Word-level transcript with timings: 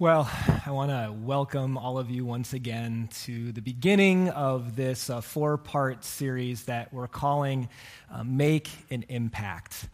Well, 0.00 0.30
I 0.64 0.70
want 0.70 0.92
to 0.92 1.12
welcome 1.12 1.76
all 1.76 1.98
of 1.98 2.08
you 2.08 2.24
once 2.24 2.52
again 2.52 3.08
to 3.24 3.50
the 3.50 3.60
beginning 3.60 4.28
of 4.28 4.76
this 4.76 5.10
uh, 5.10 5.20
four 5.20 5.56
part 5.58 6.04
series 6.04 6.66
that 6.66 6.94
we're 6.94 7.08
calling 7.08 7.68
uh, 8.08 8.22
Make 8.22 8.70
an 8.92 9.06
Impact. 9.08 9.88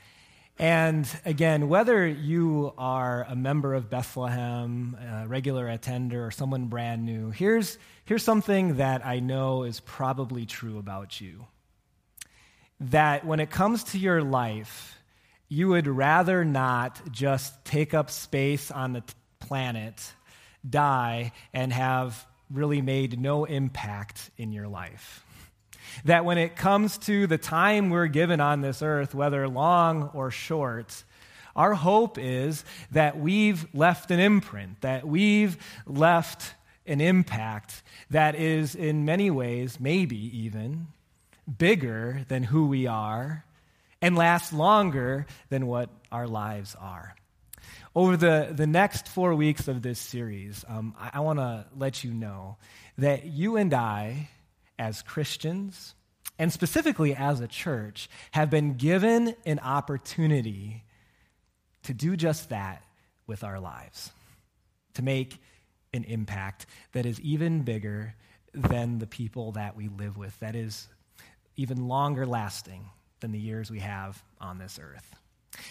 And 0.59 1.09
again, 1.25 1.71
whether 1.71 2.07
you 2.07 2.75
are 2.77 3.25
a 3.27 3.35
member 3.35 3.73
of 3.73 3.89
Bethlehem, 3.89 4.95
a 5.01 5.27
regular 5.27 5.69
attender, 5.69 6.27
or 6.27 6.31
someone 6.31 6.67
brand 6.67 7.07
new, 7.07 7.31
here's, 7.31 7.79
here's 8.05 8.23
something 8.23 8.77
that 8.77 9.07
I 9.07 9.21
know 9.21 9.63
is 9.63 9.81
probably 9.81 10.45
true 10.45 10.77
about 10.77 11.19
you. 11.19 11.47
That 12.79 13.25
when 13.25 13.41
it 13.41 13.49
comes 13.49 13.85
to 13.85 13.99
your 13.99 14.23
life, 14.23 14.99
you 15.49 15.69
would 15.69 15.87
rather 15.87 16.45
not 16.45 17.11
just 17.11 17.65
take 17.65 17.95
up 17.95 18.11
space 18.11 18.71
on 18.71 18.93
the 18.93 19.01
t- 19.01 19.15
planet, 19.47 20.13
die, 20.69 21.33
and 21.53 21.73
have 21.73 22.27
really 22.51 22.81
made 22.81 23.19
no 23.19 23.45
impact 23.45 24.31
in 24.39 24.53
your 24.53 24.69
life. 24.69 25.25
That 26.05 26.25
when 26.25 26.39
it 26.39 26.57
comes 26.57 26.99
to 26.99 27.27
the 27.27 27.39
time 27.39 27.91
we're 27.91 28.07
given 28.07 28.41
on 28.41 28.63
this 28.63 28.83
earth, 28.83 29.15
whether 29.15 29.47
long 29.49 30.11
or 30.15 30.31
short, 30.31 31.05
our 31.55 31.75
hope 31.75 32.19
is 32.19 32.65
that 32.91 33.19
we've 33.19 33.67
left 33.75 34.11
an 34.11 34.19
imprint, 34.19 34.81
that 34.81 35.07
we've 35.07 35.57
left 35.87 36.55
an 36.87 37.01
impact 37.01 37.83
that 38.11 38.35
is, 38.35 38.75
in 38.75 39.05
many 39.05 39.31
ways, 39.31 39.79
maybe 39.79 40.39
even 40.45 40.89
bigger 41.59 42.25
than 42.29 42.43
who 42.45 42.67
we 42.67 42.87
are 42.87 43.45
and 44.01 44.17
lasts 44.17 44.53
longer 44.53 45.27
than 45.49 45.67
what 45.67 45.91
our 46.11 46.27
lives 46.27 46.77
are. 46.81 47.15
Over 47.97 48.17
the, 48.17 48.53
the 48.53 48.67
next 48.67 49.07
four 49.07 49.37
weeks 49.37 49.69
of 49.69 49.83
this 49.83 50.01
series, 50.01 50.65
um, 50.67 50.95
I, 50.99 51.11
I 51.15 51.21
want 51.21 51.39
to 51.39 51.67
let 51.77 52.03
you 52.03 52.13
know 52.13 52.57
that 52.99 53.25
you 53.25 53.57
and 53.57 53.73
I, 53.73 54.29
as 54.79 55.03
Christians, 55.03 55.95
and 56.37 56.53
specifically 56.53 57.15
as 57.15 57.39
a 57.39 57.47
church, 57.47 58.11
have 58.33 58.51
been 58.51 58.75
given 58.75 59.37
an 59.47 59.61
opportunity 59.61 60.83
to 61.85 61.95
do 61.95 62.17
just 62.17 62.49
that 62.49 62.83
with 63.29 63.45
our 63.45 63.61
lives, 63.61 64.11
to 64.95 65.03
make 65.03 65.39
an 65.93 66.03
impact 66.03 66.67
that 66.93 67.07
is 67.07 67.21
even 67.21 67.63
bigger 67.63 68.17
than 68.53 68.99
the 68.99 69.07
people 69.07 69.53
that 69.53 69.77
we 69.77 69.89
live 69.89 70.17
with, 70.17 70.37
that 70.41 70.57
is 70.57 70.89
even 71.57 71.87
longer 71.87 72.27
lasting 72.27 72.91
than 73.21 73.31
the 73.31 73.39
years 73.39 73.71
we 73.71 73.79
have 73.79 74.21
on 74.41 74.59
this 74.59 74.81
earth. 74.83 75.15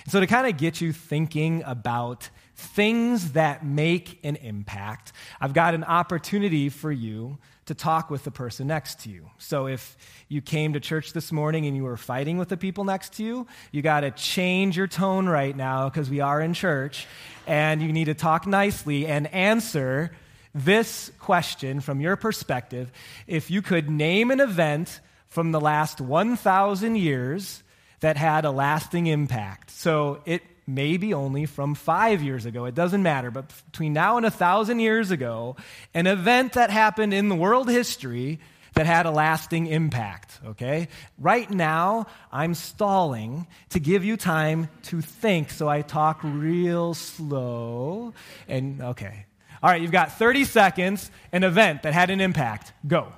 So, 0.07 0.19
to 0.19 0.27
kind 0.27 0.47
of 0.47 0.57
get 0.57 0.81
you 0.81 0.93
thinking 0.93 1.63
about 1.65 2.29
things 2.55 3.31
that 3.33 3.65
make 3.65 4.19
an 4.23 4.35
impact, 4.37 5.11
I've 5.39 5.53
got 5.53 5.73
an 5.73 5.83
opportunity 5.83 6.69
for 6.69 6.91
you 6.91 7.37
to 7.65 7.73
talk 7.73 8.09
with 8.09 8.23
the 8.25 8.31
person 8.31 8.67
next 8.67 9.01
to 9.01 9.09
you. 9.09 9.29
So, 9.37 9.67
if 9.67 9.97
you 10.27 10.41
came 10.41 10.73
to 10.73 10.79
church 10.79 11.13
this 11.13 11.31
morning 11.31 11.65
and 11.65 11.75
you 11.75 11.83
were 11.83 11.97
fighting 11.97 12.37
with 12.37 12.49
the 12.49 12.57
people 12.57 12.83
next 12.83 13.13
to 13.13 13.23
you, 13.23 13.47
you 13.71 13.81
got 13.81 14.01
to 14.01 14.11
change 14.11 14.75
your 14.77 14.87
tone 14.87 15.27
right 15.27 15.55
now 15.55 15.89
because 15.89 16.09
we 16.09 16.19
are 16.19 16.41
in 16.41 16.53
church 16.53 17.07
and 17.47 17.81
you 17.81 17.93
need 17.93 18.05
to 18.05 18.13
talk 18.13 18.45
nicely 18.45 19.07
and 19.07 19.27
answer 19.27 20.11
this 20.53 21.11
question 21.19 21.79
from 21.79 21.99
your 21.99 22.15
perspective. 22.15 22.91
If 23.27 23.49
you 23.49 23.61
could 23.61 23.89
name 23.89 24.31
an 24.31 24.39
event 24.39 24.99
from 25.29 25.51
the 25.51 25.59
last 25.59 25.99
1,000 25.99 26.95
years 26.95 27.62
that 28.03 28.17
had 28.17 28.43
a 28.43 28.51
lasting 28.51 29.07
impact. 29.07 29.71
So 29.71 30.21
it 30.25 30.43
may 30.67 30.97
be 30.97 31.13
only 31.13 31.45
from 31.45 31.73
five 31.73 32.21
years 32.21 32.45
ago, 32.45 32.65
it 32.65 32.75
doesn't 32.75 33.01
matter, 33.01 33.31
but 33.31 33.45
between 33.71 33.93
now 33.93 34.17
and 34.17 34.25
a 34.25 34.31
thousand 34.31 34.79
years 34.79 35.09
ago, 35.09 35.55
an 35.93 36.05
event 36.05 36.53
that 36.53 36.69
happened 36.69 37.13
in 37.13 37.29
the 37.29 37.35
world 37.35 37.69
history 37.69 38.41
that 38.73 38.85
had 38.85 39.05
a 39.05 39.11
lasting 39.11 39.67
impact, 39.67 40.37
okay? 40.45 40.89
Right 41.17 41.49
now, 41.49 42.07
I'm 42.29 42.55
stalling 42.55 43.47
to 43.69 43.79
give 43.79 44.03
you 44.03 44.17
time 44.17 44.67
to 44.83 44.99
think, 44.99 45.49
so 45.49 45.69
I 45.69 45.81
talk 45.81 46.19
real 46.23 46.93
slow. 46.93 48.13
And, 48.49 48.81
okay. 48.81 49.27
All 49.61 49.69
right, 49.69 49.81
you've 49.81 49.91
got 49.91 50.17
30 50.17 50.43
seconds, 50.43 51.09
an 51.31 51.45
event 51.45 51.83
that 51.83 51.93
had 51.93 52.09
an 52.09 52.19
impact. 52.19 52.73
Go. 52.85 53.13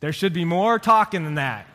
There 0.00 0.12
should 0.12 0.32
be 0.32 0.46
more 0.46 0.78
talking 0.78 1.24
than 1.24 1.34
that. 1.34 1.66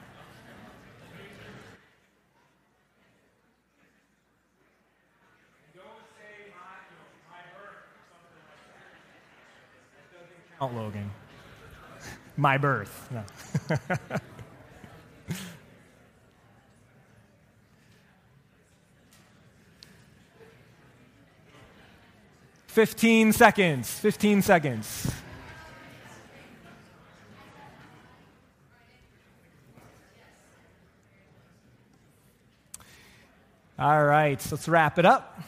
Count 10.59 10.75
Logan. 10.75 11.11
My 12.35 12.57
birth. 12.57 13.09
No. 13.11 13.23
Fifteen 22.67 23.33
seconds. 23.33 23.89
Fifteen 23.89 24.41
seconds. 24.41 25.11
All 33.79 34.03
right, 34.03 34.41
so 34.41 34.55
let's 34.55 34.67
wrap 34.67 34.97
it 34.97 35.05
up. 35.05 35.39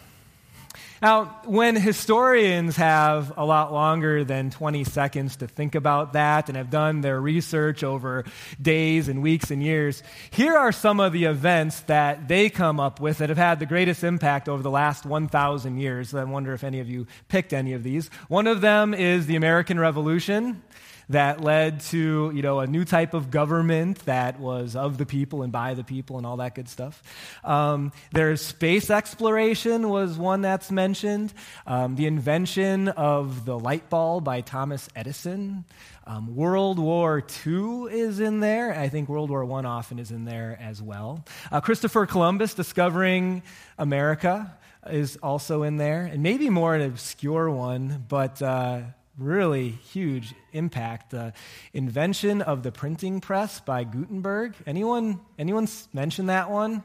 Now, 1.01 1.39
when 1.45 1.77
historians 1.77 2.75
have 2.75 3.31
a 3.37 3.45
lot 3.45 3.71
longer 3.71 4.25
than 4.25 4.49
20 4.49 4.83
seconds 4.83 5.37
to 5.37 5.47
think 5.47 5.75
about 5.75 6.11
that 6.13 6.49
and 6.49 6.57
have 6.57 6.69
done 6.69 6.99
their 6.99 7.21
research 7.21 7.85
over 7.85 8.25
days 8.61 9.07
and 9.07 9.21
weeks 9.21 9.49
and 9.49 9.63
years, 9.63 10.03
here 10.29 10.57
are 10.57 10.73
some 10.73 10.99
of 10.99 11.13
the 11.13 11.23
events 11.23 11.79
that 11.81 12.27
they 12.27 12.49
come 12.49 12.81
up 12.81 12.99
with 12.99 13.19
that 13.19 13.29
have 13.29 13.37
had 13.37 13.59
the 13.59 13.65
greatest 13.65 14.03
impact 14.03 14.49
over 14.49 14.61
the 14.61 14.69
last 14.69 15.05
1,000 15.05 15.77
years. 15.77 16.13
I 16.13 16.25
wonder 16.25 16.53
if 16.53 16.65
any 16.65 16.81
of 16.81 16.89
you 16.89 17.07
picked 17.29 17.53
any 17.53 17.71
of 17.71 17.83
these. 17.83 18.09
One 18.27 18.45
of 18.47 18.59
them 18.59 18.93
is 18.93 19.25
the 19.25 19.37
American 19.37 19.79
Revolution 19.79 20.61
that 21.09 21.41
led 21.41 21.81
to 21.81 22.31
you 22.33 22.41
know 22.41 22.59
a 22.59 22.67
new 22.67 22.85
type 22.85 23.13
of 23.13 23.31
government 23.31 23.99
that 24.05 24.39
was 24.39 24.75
of 24.75 24.97
the 24.97 25.05
people 25.05 25.41
and 25.41 25.51
by 25.51 25.73
the 25.73 25.83
people 25.83 26.17
and 26.17 26.25
all 26.25 26.37
that 26.37 26.55
good 26.55 26.69
stuff. 26.69 27.01
Um, 27.43 27.91
there's 28.11 28.41
space 28.41 28.89
exploration 28.89 29.89
was 29.89 30.17
one 30.17 30.41
that's 30.41 30.71
mentioned. 30.71 31.33
Um, 31.65 31.95
the 31.95 32.05
invention 32.05 32.87
of 32.89 33.45
the 33.45 33.57
light 33.57 33.89
bulb 33.89 34.23
by 34.23 34.41
Thomas 34.41 34.87
Edison. 34.95 35.65
Um, 36.05 36.35
World 36.35 36.79
War 36.79 37.23
II 37.45 37.85
is 37.91 38.19
in 38.19 38.39
there. 38.39 38.73
I 38.73 38.89
think 38.89 39.09
World 39.09 39.29
War 39.29 39.43
I 39.43 39.63
often 39.65 39.99
is 39.99 40.11
in 40.11 40.25
there 40.25 40.57
as 40.59 40.81
well. 40.81 41.23
Uh, 41.51 41.61
Christopher 41.61 42.07
Columbus 42.07 42.55
discovering 42.55 43.43
America 43.77 44.57
is 44.89 45.17
also 45.17 45.63
in 45.63 45.77
there, 45.77 46.05
and 46.05 46.23
maybe 46.23 46.49
more 46.49 46.75
an 46.75 46.81
obscure 46.81 47.49
one, 47.49 48.05
but. 48.07 48.41
Uh, 48.41 48.81
really 49.19 49.69
huge 49.69 50.33
impact. 50.53 51.11
The 51.11 51.33
invention 51.73 52.41
of 52.41 52.63
the 52.63 52.71
printing 52.71 53.21
press 53.21 53.59
by 53.59 53.83
Gutenberg. 53.83 54.55
Anyone, 54.65 55.19
anyone 55.37 55.67
mention 55.93 56.27
that 56.27 56.49
one? 56.49 56.83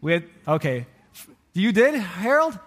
We 0.00 0.12
had, 0.12 0.24
okay. 0.46 0.86
You 1.52 1.72
did, 1.72 1.94
Harold? 1.94 2.58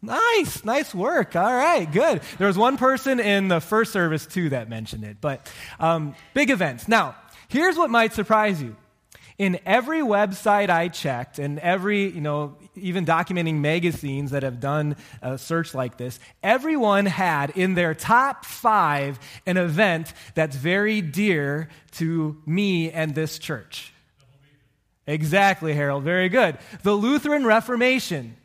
Nice, 0.00 0.64
nice 0.64 0.94
work. 0.94 1.34
All 1.34 1.52
right, 1.52 1.90
good. 1.90 2.22
There 2.38 2.46
was 2.46 2.56
one 2.56 2.76
person 2.76 3.18
in 3.18 3.48
the 3.48 3.60
first 3.60 3.92
service, 3.92 4.26
too, 4.26 4.50
that 4.50 4.68
mentioned 4.68 5.04
it. 5.04 5.16
But 5.20 5.52
um, 5.80 6.14
big 6.34 6.50
events. 6.50 6.86
Now, 6.86 7.16
here's 7.48 7.76
what 7.76 7.90
might 7.90 8.14
surprise 8.14 8.62
you. 8.62 8.76
In 9.38 9.60
every 9.64 10.00
website 10.00 10.68
I 10.68 10.88
checked, 10.88 11.38
and 11.38 11.60
every, 11.60 12.10
you 12.10 12.20
know, 12.20 12.56
even 12.74 13.06
documenting 13.06 13.60
magazines 13.60 14.32
that 14.32 14.42
have 14.42 14.58
done 14.58 14.96
a 15.22 15.38
search 15.38 15.74
like 15.74 15.96
this, 15.96 16.18
everyone 16.42 17.06
had 17.06 17.50
in 17.50 17.74
their 17.74 17.94
top 17.94 18.44
five 18.44 19.20
an 19.46 19.56
event 19.56 20.12
that's 20.34 20.56
very 20.56 21.00
dear 21.00 21.68
to 21.92 22.36
me 22.46 22.90
and 22.90 23.14
this 23.14 23.38
church. 23.38 23.92
Exactly, 25.06 25.72
Harold. 25.72 26.02
Very 26.02 26.28
good. 26.28 26.58
The 26.82 26.92
Lutheran 26.92 27.46
Reformation. 27.46 28.36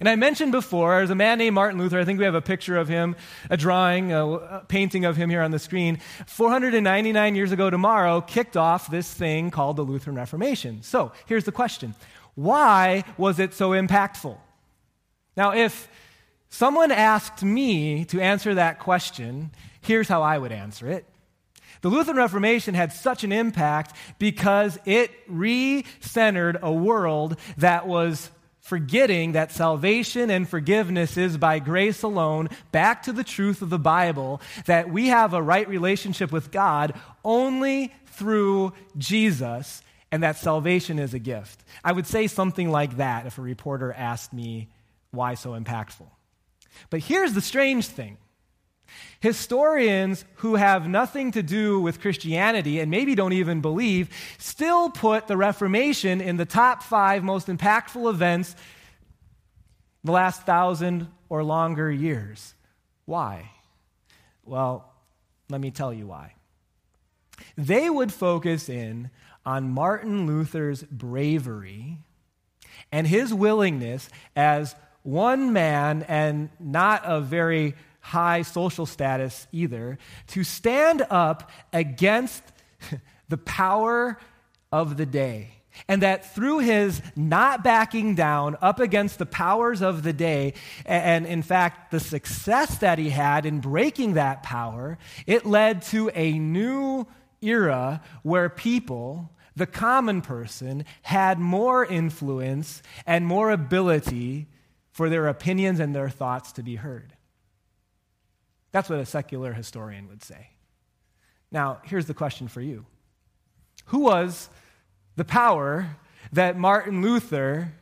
And 0.00 0.08
I 0.08 0.16
mentioned 0.16 0.52
before, 0.52 0.96
there's 0.96 1.10
a 1.10 1.14
man 1.14 1.38
named 1.38 1.54
Martin 1.54 1.78
Luther. 1.78 1.98
I 1.98 2.04
think 2.04 2.18
we 2.18 2.24
have 2.24 2.34
a 2.34 2.42
picture 2.42 2.76
of 2.76 2.88
him, 2.88 3.16
a 3.50 3.56
drawing, 3.56 4.12
a 4.12 4.64
painting 4.68 5.04
of 5.04 5.16
him 5.16 5.30
here 5.30 5.42
on 5.42 5.50
the 5.50 5.58
screen. 5.58 5.98
499 6.26 7.34
years 7.34 7.52
ago 7.52 7.70
tomorrow, 7.70 8.20
kicked 8.20 8.56
off 8.56 8.90
this 8.90 9.12
thing 9.12 9.50
called 9.50 9.76
the 9.76 9.82
Lutheran 9.82 10.16
Reformation. 10.16 10.82
So 10.82 11.12
here's 11.26 11.44
the 11.44 11.52
question 11.52 11.94
Why 12.34 13.04
was 13.16 13.38
it 13.38 13.54
so 13.54 13.70
impactful? 13.70 14.36
Now, 15.36 15.52
if 15.52 15.88
someone 16.48 16.90
asked 16.90 17.42
me 17.42 18.04
to 18.06 18.20
answer 18.20 18.54
that 18.54 18.78
question, 18.78 19.50
here's 19.80 20.08
how 20.08 20.22
I 20.22 20.38
would 20.38 20.52
answer 20.52 20.88
it. 20.88 21.06
The 21.80 21.88
Lutheran 21.90 22.16
Reformation 22.16 22.74
had 22.74 22.92
such 22.92 23.24
an 23.24 23.32
impact 23.32 23.94
because 24.18 24.78
it 24.86 25.10
re 25.28 25.84
centered 26.00 26.58
a 26.62 26.72
world 26.72 27.38
that 27.58 27.86
was 27.86 28.30
forgetting 28.64 29.32
that 29.32 29.52
salvation 29.52 30.30
and 30.30 30.48
forgiveness 30.48 31.18
is 31.18 31.36
by 31.36 31.58
grace 31.58 32.02
alone, 32.02 32.48
back 32.72 33.02
to 33.02 33.12
the 33.12 33.22
truth 33.22 33.60
of 33.60 33.68
the 33.68 33.78
Bible, 33.78 34.40
that 34.64 34.88
we 34.88 35.08
have 35.08 35.34
a 35.34 35.42
right 35.42 35.68
relationship 35.68 36.32
with 36.32 36.50
God 36.50 36.94
only 37.22 37.94
through 38.06 38.72
Jesus, 38.96 39.82
and 40.10 40.22
that 40.22 40.38
salvation 40.38 40.98
is 40.98 41.12
a 41.12 41.18
gift. 41.18 41.62
I 41.84 41.92
would 41.92 42.06
say 42.06 42.26
something 42.26 42.70
like 42.70 42.96
that 42.96 43.26
if 43.26 43.36
a 43.36 43.42
reporter 43.42 43.92
asked 43.92 44.32
me 44.32 44.70
why 45.10 45.34
so 45.34 45.50
impactful. 45.50 46.08
But 46.88 47.00
here's 47.00 47.34
the 47.34 47.42
strange 47.42 47.86
thing 47.86 48.16
Historians 49.20 50.24
who 50.36 50.56
have 50.56 50.88
nothing 50.88 51.32
to 51.32 51.42
do 51.42 51.80
with 51.80 52.00
Christianity 52.00 52.80
and 52.80 52.90
maybe 52.90 53.14
don't 53.14 53.32
even 53.32 53.60
believe 53.60 54.10
still 54.38 54.90
put 54.90 55.26
the 55.26 55.36
Reformation 55.36 56.20
in 56.20 56.36
the 56.36 56.44
top 56.44 56.82
five 56.82 57.24
most 57.24 57.46
impactful 57.46 58.08
events 58.08 58.52
in 58.52 58.58
the 60.04 60.12
last 60.12 60.42
thousand 60.42 61.08
or 61.28 61.42
longer 61.42 61.90
years. 61.90 62.54
Why? 63.06 63.50
Well, 64.44 64.92
let 65.48 65.60
me 65.60 65.70
tell 65.70 65.92
you 65.92 66.06
why. 66.06 66.34
They 67.56 67.88
would 67.90 68.12
focus 68.12 68.68
in 68.68 69.10
on 69.46 69.70
Martin 69.70 70.26
Luther's 70.26 70.82
bravery 70.82 71.98
and 72.92 73.06
his 73.06 73.32
willingness 73.32 74.08
as 74.36 74.74
one 75.02 75.52
man 75.52 76.02
and 76.04 76.48
not 76.58 77.02
a 77.04 77.20
very 77.20 77.74
high 78.04 78.42
social 78.42 78.84
status 78.84 79.46
either, 79.50 79.96
to 80.26 80.44
stand 80.44 81.06
up 81.08 81.50
against 81.72 82.42
the 83.30 83.38
power 83.38 84.18
of 84.70 84.98
the 84.98 85.06
day. 85.06 85.48
And 85.88 86.02
that 86.02 86.34
through 86.34 86.58
his 86.58 87.00
not 87.16 87.64
backing 87.64 88.14
down 88.14 88.58
up 88.60 88.78
against 88.78 89.18
the 89.18 89.26
powers 89.26 89.80
of 89.80 90.02
the 90.02 90.12
day, 90.12 90.52
and 90.84 91.26
in 91.26 91.42
fact, 91.42 91.90
the 91.90 91.98
success 91.98 92.78
that 92.78 92.98
he 92.98 93.08
had 93.08 93.46
in 93.46 93.60
breaking 93.60 94.14
that 94.14 94.42
power, 94.42 94.98
it 95.26 95.46
led 95.46 95.80
to 95.84 96.10
a 96.14 96.38
new 96.38 97.06
era 97.40 98.02
where 98.22 98.50
people, 98.50 99.32
the 99.56 99.66
common 99.66 100.20
person, 100.20 100.84
had 101.02 101.38
more 101.38 101.86
influence 101.86 102.82
and 103.06 103.26
more 103.26 103.50
ability 103.50 104.46
for 104.92 105.08
their 105.08 105.26
opinions 105.26 105.80
and 105.80 105.94
their 105.94 106.10
thoughts 106.10 106.52
to 106.52 106.62
be 106.62 106.76
heard. 106.76 107.13
That's 108.74 108.90
what 108.90 108.98
a 108.98 109.06
secular 109.06 109.52
historian 109.52 110.08
would 110.08 110.24
say. 110.24 110.48
Now, 111.52 111.78
here's 111.84 112.06
the 112.06 112.12
question 112.12 112.48
for 112.48 112.60
you 112.60 112.84
Who 113.86 114.00
was 114.00 114.48
the 115.14 115.24
power 115.24 115.96
that 116.32 116.58
Martin 116.58 117.00
Luther 117.00 117.72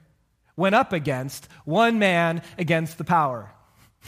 went 0.55 0.75
up 0.75 0.93
against, 0.93 1.49
one 1.65 1.99
man 1.99 2.43
against 2.59 2.99
the 2.99 3.05
power? 3.05 3.51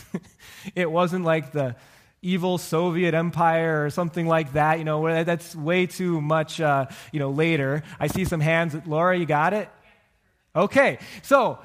it 0.74 0.90
wasn't 0.90 1.24
like 1.24 1.52
the 1.52 1.74
evil 2.20 2.58
Soviet 2.58 3.14
Empire 3.14 3.86
or 3.86 3.88
something 3.88 4.26
like 4.26 4.52
that. 4.52 4.78
You 4.78 4.84
know, 4.84 5.24
that's 5.24 5.56
way 5.56 5.86
too 5.86 6.20
much, 6.20 6.60
uh, 6.60 6.88
you 7.12 7.18
know, 7.18 7.30
later. 7.30 7.82
I 7.98 8.08
see 8.08 8.26
some 8.26 8.40
hands. 8.40 8.76
Laura, 8.84 9.16
you 9.18 9.24
got 9.24 9.54
it? 9.54 9.70
Okay, 10.54 10.98
so 11.22 11.60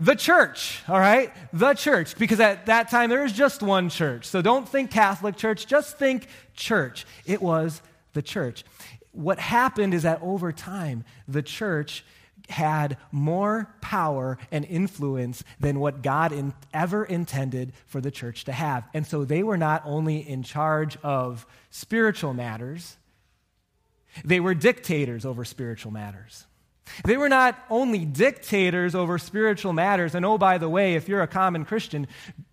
the 0.00 0.14
church, 0.14 0.82
all 0.88 0.98
right? 0.98 1.32
The 1.52 1.74
church, 1.74 2.16
because 2.16 2.40
at 2.40 2.66
that 2.66 2.90
time 2.90 3.10
there 3.10 3.22
was 3.22 3.32
just 3.32 3.62
one 3.62 3.90
church. 3.90 4.24
So 4.24 4.40
don't 4.40 4.68
think 4.68 4.90
Catholic 4.90 5.36
church, 5.36 5.66
just 5.66 5.98
think 5.98 6.26
church. 6.54 7.06
It 7.26 7.42
was 7.42 7.82
the 8.14 8.22
church. 8.22 8.64
What 9.12 9.38
happened 9.38 9.92
is 9.92 10.04
that 10.04 10.20
over 10.22 10.52
time, 10.52 11.04
the 11.28 11.42
church 11.42 12.04
had 12.48 12.96
more 13.12 13.72
power 13.80 14.38
and 14.50 14.64
influence 14.64 15.44
than 15.60 15.78
what 15.78 16.02
God 16.02 16.32
in, 16.32 16.54
ever 16.72 17.04
intended 17.04 17.72
for 17.86 18.00
the 18.00 18.10
church 18.10 18.44
to 18.44 18.52
have. 18.52 18.88
And 18.94 19.06
so 19.06 19.24
they 19.24 19.42
were 19.42 19.58
not 19.58 19.82
only 19.84 20.16
in 20.28 20.42
charge 20.42 20.96
of 21.02 21.46
spiritual 21.70 22.34
matters, 22.34 22.96
they 24.24 24.40
were 24.40 24.54
dictators 24.54 25.24
over 25.24 25.44
spiritual 25.44 25.92
matters. 25.92 26.46
They 27.04 27.16
were 27.16 27.28
not 27.28 27.58
only 27.70 28.04
dictators 28.04 28.94
over 28.94 29.18
spiritual 29.18 29.72
matters, 29.72 30.14
and 30.14 30.24
oh, 30.24 30.38
by 30.38 30.58
the 30.58 30.68
way, 30.68 30.94
if 30.94 31.08
you're 31.08 31.22
a 31.22 31.26
common 31.26 31.64
Christian, 31.64 32.06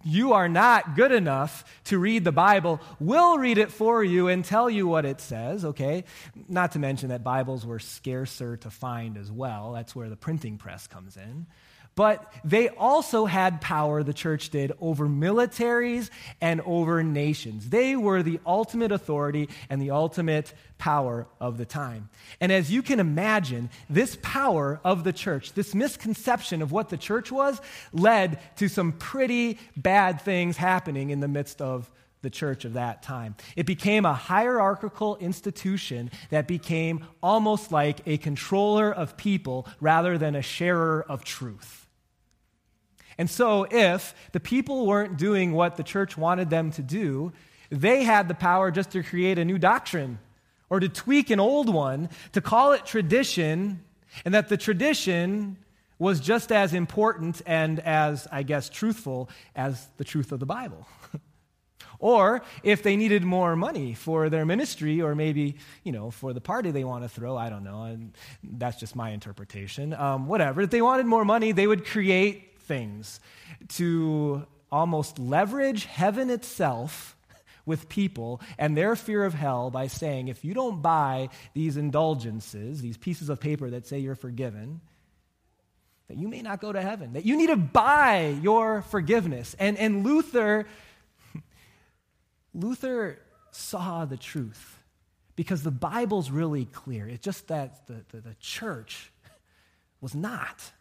you 0.03 0.33
are 0.33 0.47
not 0.47 0.95
good 0.95 1.11
enough 1.11 1.65
to 1.85 1.99
read 1.99 2.23
the 2.23 2.31
Bible. 2.31 2.79
We'll 2.99 3.37
read 3.37 3.57
it 3.57 3.71
for 3.71 4.03
you 4.03 4.27
and 4.27 4.43
tell 4.43 4.69
you 4.69 4.87
what 4.87 5.05
it 5.05 5.21
says, 5.21 5.65
okay? 5.65 6.05
Not 6.47 6.73
to 6.73 6.79
mention 6.79 7.09
that 7.09 7.23
Bibles 7.23 7.65
were 7.65 7.79
scarcer 7.79 8.57
to 8.57 8.69
find 8.69 9.17
as 9.17 9.31
well. 9.31 9.73
That's 9.73 9.95
where 9.95 10.09
the 10.09 10.15
printing 10.15 10.57
press 10.57 10.87
comes 10.87 11.17
in. 11.17 11.47
But 11.97 12.31
they 12.43 12.69
also 12.69 13.25
had 13.25 13.59
power, 13.59 14.03
the 14.03 14.13
church 14.13 14.51
did, 14.51 14.71
over 14.79 15.07
militaries 15.07 16.11
and 16.39 16.61
over 16.61 17.01
nations. 17.01 17.69
They 17.69 17.95
were 17.95 18.21
the 18.21 18.39
ultimate 18.45 18.91
authority 18.91 19.49
and 19.67 19.81
the 19.81 19.89
ultimate 19.89 20.53
power 20.77 21.25
of 21.41 21.57
the 21.57 21.65
time. 21.65 22.09
And 22.39 22.51
as 22.51 22.71
you 22.71 22.83
can 22.83 22.99
imagine, 22.99 23.71
this 23.89 24.15
power 24.21 24.79
of 24.83 25.05
the 25.05 25.11
church, 25.11 25.53
this 25.53 25.73
misconception 25.73 26.61
of 26.61 26.71
what 26.71 26.89
the 26.89 26.97
church 26.97 27.31
was, 27.31 27.59
led 27.91 28.39
to 28.57 28.67
some 28.67 28.91
pretty 28.91 29.57
bad 29.75 30.21
things 30.21 30.55
happening 30.55 31.09
in 31.09 31.19
the 31.19 31.27
midst 31.27 31.63
of 31.63 31.89
the 32.21 32.29
church 32.29 32.63
of 32.63 32.73
that 32.73 33.01
time. 33.01 33.35
It 33.55 33.65
became 33.65 34.05
a 34.05 34.13
hierarchical 34.13 35.17
institution 35.17 36.11
that 36.29 36.47
became 36.47 37.07
almost 37.23 37.71
like 37.71 38.01
a 38.05 38.17
controller 38.17 38.93
of 38.93 39.17
people 39.17 39.67
rather 39.79 40.19
than 40.19 40.35
a 40.35 40.43
sharer 40.43 41.03
of 41.09 41.23
truth. 41.23 41.86
And 43.17 43.29
so, 43.29 43.65
if 43.69 44.13
the 44.31 44.39
people 44.39 44.85
weren't 44.85 45.17
doing 45.17 45.53
what 45.53 45.75
the 45.75 45.83
church 45.83 46.17
wanted 46.17 46.49
them 46.49 46.71
to 46.71 46.81
do, 46.81 47.33
they 47.69 48.03
had 48.03 48.27
the 48.27 48.35
power 48.35 48.71
just 48.71 48.91
to 48.91 49.03
create 49.03 49.39
a 49.39 49.45
new 49.45 49.57
doctrine 49.57 50.19
or 50.69 50.79
to 50.79 50.89
tweak 50.89 51.29
an 51.29 51.39
old 51.39 51.73
one, 51.73 52.09
to 52.33 52.41
call 52.41 52.73
it 52.73 52.85
tradition, 52.85 53.81
and 54.25 54.33
that 54.33 54.49
the 54.49 54.57
tradition 54.57 55.57
was 55.99 56.19
just 56.19 56.51
as 56.51 56.73
important 56.73 57.41
and 57.45 57.79
as, 57.79 58.27
I 58.31 58.43
guess, 58.43 58.69
truthful 58.69 59.29
as 59.55 59.87
the 59.97 60.03
truth 60.03 60.31
of 60.31 60.39
the 60.39 60.45
Bible. 60.45 60.87
or 61.99 62.43
if 62.63 62.83
they 62.83 62.95
needed 62.95 63.23
more 63.23 63.55
money 63.55 63.93
for 63.93 64.29
their 64.29 64.45
ministry 64.45 65.01
or 65.01 65.15
maybe, 65.15 65.55
you 65.83 65.91
know, 65.91 66.11
for 66.11 66.33
the 66.33 66.41
party 66.41 66.69
they 66.69 66.83
want 66.83 67.03
to 67.03 67.09
throw, 67.09 67.35
I 67.35 67.49
don't 67.49 67.63
know, 67.63 67.83
and 67.83 68.13
that's 68.43 68.79
just 68.79 68.95
my 68.95 69.09
interpretation, 69.09 69.93
um, 69.93 70.27
whatever. 70.27 70.61
If 70.61 70.69
they 70.69 70.81
wanted 70.81 71.07
more 71.07 71.25
money, 71.25 71.51
they 71.51 71.65
would 71.65 71.85
create 71.85 72.56
things 72.67 73.19
to 73.69 74.45
almost 74.71 75.17
leverage 75.17 75.85
heaven 75.85 76.29
itself 76.29 77.15
with 77.65 77.89
people 77.89 78.41
and 78.57 78.77
their 78.77 78.95
fear 78.95 79.25
of 79.25 79.33
hell 79.33 79.69
by 79.69 79.87
saying, 79.87 80.29
if 80.29 80.43
you 80.45 80.53
don't 80.53 80.81
buy 80.81 81.29
these 81.53 81.77
indulgences, 81.77 82.81
these 82.81 82.97
pieces 82.97 83.29
of 83.29 83.39
paper 83.39 83.69
that 83.69 83.85
say 83.85 83.99
you're 83.99 84.15
forgiven, 84.15 84.81
that 86.07 86.17
you 86.17 86.27
may 86.29 86.41
not 86.41 86.61
go 86.61 86.71
to 86.71 86.81
heaven, 86.81 87.13
that 87.13 87.25
you 87.25 87.35
need 87.35 87.47
to 87.47 87.57
buy 87.57 88.37
your 88.41 88.81
forgiveness. 88.83 89.55
And, 89.59 89.77
and 89.77 90.05
Luther, 90.05 90.65
Luther 92.53 93.19
saw 93.51 94.05
the 94.05 94.17
truth 94.17 94.79
because 95.35 95.63
the 95.63 95.71
Bible's 95.71 96.31
really 96.31 96.65
clear. 96.65 97.07
It's 97.07 97.23
just 97.23 97.49
that 97.49 97.85
the, 97.87 98.05
the, 98.09 98.21
the 98.21 98.35
church 98.39 99.11
was 99.99 100.15
not. 100.15 100.71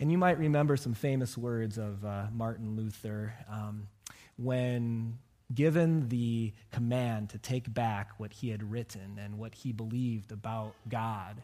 And 0.00 0.10
you 0.10 0.18
might 0.18 0.38
remember 0.38 0.76
some 0.76 0.94
famous 0.94 1.38
words 1.38 1.78
of 1.78 2.04
uh, 2.04 2.26
Martin 2.32 2.76
Luther 2.76 3.34
um, 3.50 3.88
when 4.36 5.18
given 5.52 6.08
the 6.08 6.52
command 6.72 7.30
to 7.30 7.38
take 7.38 7.72
back 7.72 8.10
what 8.18 8.32
he 8.32 8.48
had 8.48 8.70
written 8.70 9.18
and 9.22 9.38
what 9.38 9.54
he 9.54 9.72
believed 9.72 10.32
about 10.32 10.74
God. 10.88 11.42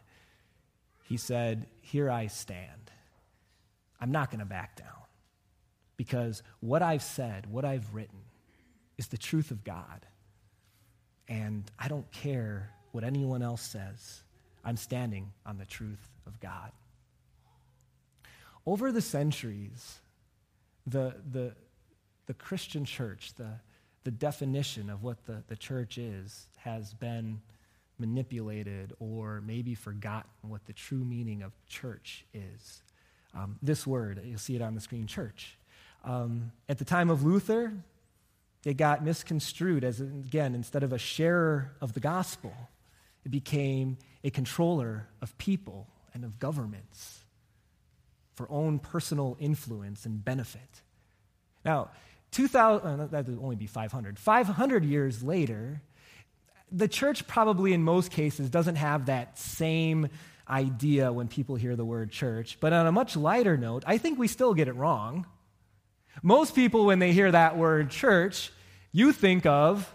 He 1.04 1.16
said, 1.16 1.66
Here 1.80 2.11
I 2.11 2.28
stand. 2.28 2.90
I'm 4.00 4.12
not 4.12 4.30
going 4.30 4.40
to 4.40 4.47
back 4.47 4.76
down 4.76 4.87
because 5.97 6.42
what 6.61 6.83
I've 6.83 7.02
said, 7.02 7.47
what 7.47 7.64
I've 7.64 7.95
written, 7.95 8.21
is 8.97 9.09
the 9.09 9.19
truth 9.19 9.50
of 9.50 9.64
God. 9.64 10.07
And 11.28 11.71
I 11.78 11.88
don't 11.88 12.11
care 12.11 12.71
what 12.92 13.04
anyone 13.04 13.42
else 13.42 13.62
says. 13.62 14.23
I'm 14.64 14.76
standing 14.76 15.33
on 15.45 15.59
the 15.59 15.66
truth 15.66 16.09
of 16.26 16.40
God. 16.40 16.73
Over 18.71 18.93
the 18.93 19.03
centuries, 19.03 19.99
the, 20.87 21.17
the, 21.29 21.57
the 22.27 22.35
Christian 22.35 22.85
church, 22.85 23.35
the, 23.35 23.55
the 24.05 24.12
definition 24.12 24.91
of 24.91 25.03
what 25.03 25.27
the, 25.27 25.43
the 25.49 25.57
church 25.57 25.99
is, 25.99 26.47
has 26.59 26.95
been 26.95 27.41
manipulated 27.99 28.93
or 29.00 29.43
maybe 29.45 29.75
forgotten 29.75 30.31
what 30.43 30.67
the 30.67 30.73
true 30.73 31.05
meaning 31.05 31.43
of 31.43 31.50
church 31.67 32.25
is. 32.33 32.83
Um, 33.35 33.59
this 33.61 33.89
word, 33.89 34.21
you'll 34.25 34.39
see 34.39 34.55
it 34.55 34.62
on 34.62 34.77
the 34.77 34.81
screen, 34.81 35.09
church. 35.09 35.59
Um, 36.05 36.53
at 36.69 36.79
the 36.79 36.85
time 36.85 37.11
of 37.11 37.25
Luther, 37.25 37.73
it 38.65 38.77
got 38.77 39.03
misconstrued 39.03 39.83
as, 39.83 39.99
again, 39.99 40.55
instead 40.55 40.85
of 40.85 40.93
a 40.93 40.99
sharer 40.99 41.73
of 41.81 41.95
the 41.95 42.00
gospel, 42.00 42.55
it 43.25 43.31
became 43.33 43.99
a 44.23 44.31
controller 44.31 45.09
of 45.21 45.37
people 45.39 45.89
and 46.15 46.25
of 46.25 46.39
governments 46.39 47.25
for 48.40 48.50
own 48.50 48.78
personal 48.78 49.37
influence 49.38 50.06
and 50.06 50.25
benefit. 50.25 50.80
Now, 51.62 51.90
2000, 52.30 52.88
uh, 52.88 53.06
that 53.09 53.26
would 53.26 53.38
only 53.38 53.56
be 53.56 53.66
500. 53.66 54.18
500 54.18 54.82
years 54.82 55.23
later, 55.23 55.82
the 56.73 56.88
church 56.88 57.28
probably 57.28 57.75
in 57.75 57.82
most 57.82 58.11
cases 58.11 58.49
doesn't 58.49 58.76
have 58.76 59.06
that 59.06 59.38
same 59.38 60.09
idea 60.49 61.12
when 61.12 61.28
people 61.28 61.56
hear 61.56 61.76
the 61.76 61.85
word 61.85 62.11
church. 62.11 62.56
But 62.61 62.73
on 62.73 62.87
a 62.87 62.92
much 62.92 63.14
lighter 63.14 63.59
note, 63.59 63.85
I 63.87 63.99
think 63.99 64.18
we 64.18 64.26
still 64.26 64.54
get 64.54 64.68
it 64.68 64.75
wrong. 64.75 65.26
Most 66.23 66.54
people, 66.54 66.87
when 66.87 66.99
they 66.99 67.12
hear 67.12 67.30
that 67.30 67.59
word 67.59 67.90
church, 67.90 68.52
you 68.90 69.12
think 69.12 69.44
of 69.44 69.94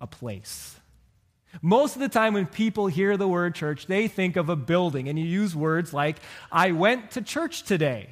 a 0.00 0.06
place. 0.06 0.78
Most 1.62 1.94
of 1.94 2.00
the 2.00 2.08
time, 2.08 2.34
when 2.34 2.46
people 2.46 2.86
hear 2.86 3.16
the 3.16 3.28
word 3.28 3.54
church, 3.54 3.86
they 3.86 4.08
think 4.08 4.36
of 4.36 4.48
a 4.48 4.56
building, 4.56 5.08
and 5.08 5.18
you 5.18 5.24
use 5.24 5.54
words 5.54 5.92
like, 5.92 6.16
I 6.50 6.72
went 6.72 7.12
to 7.12 7.22
church 7.22 7.62
today. 7.62 8.08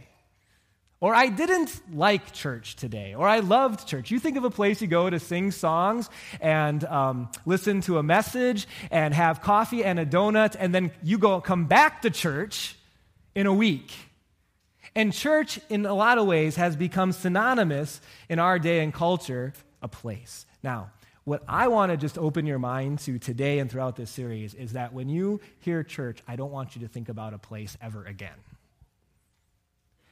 Or 1.00 1.12
I 1.16 1.30
didn't 1.30 1.80
like 1.92 2.32
church 2.32 2.76
today, 2.76 3.16
or 3.16 3.26
I 3.26 3.40
loved 3.40 3.88
church. 3.88 4.12
You 4.12 4.20
think 4.20 4.36
of 4.36 4.44
a 4.44 4.50
place 4.50 4.80
you 4.80 4.86
go 4.86 5.10
to 5.10 5.18
sing 5.18 5.50
songs 5.50 6.08
and 6.40 6.84
um, 6.84 7.28
listen 7.44 7.80
to 7.82 7.98
a 7.98 8.04
message 8.04 8.68
and 8.88 9.12
have 9.12 9.42
coffee 9.42 9.82
and 9.82 9.98
a 9.98 10.06
donut, 10.06 10.54
and 10.56 10.72
then 10.72 10.92
you 11.02 11.18
go 11.18 11.40
come 11.40 11.64
back 11.64 12.02
to 12.02 12.10
church 12.10 12.76
in 13.34 13.46
a 13.46 13.52
week. 13.52 13.92
And 14.94 15.12
church, 15.12 15.58
in 15.68 15.86
a 15.86 15.94
lot 15.94 16.18
of 16.18 16.26
ways, 16.28 16.54
has 16.54 16.76
become 16.76 17.10
synonymous 17.10 18.00
in 18.28 18.38
our 18.38 18.60
day 18.60 18.78
and 18.78 18.94
culture, 18.94 19.54
a 19.82 19.88
place. 19.88 20.46
Now, 20.62 20.92
what 21.24 21.42
I 21.46 21.68
want 21.68 21.92
to 21.92 21.96
just 21.96 22.18
open 22.18 22.46
your 22.46 22.58
mind 22.58 22.98
to 23.00 23.18
today 23.18 23.60
and 23.60 23.70
throughout 23.70 23.96
this 23.96 24.10
series 24.10 24.54
is 24.54 24.72
that 24.72 24.92
when 24.92 25.08
you 25.08 25.40
hear 25.60 25.82
church, 25.82 26.20
I 26.26 26.36
don't 26.36 26.50
want 26.50 26.74
you 26.74 26.82
to 26.82 26.88
think 26.88 27.08
about 27.08 27.32
a 27.32 27.38
place 27.38 27.76
ever 27.80 28.04
again 28.04 28.34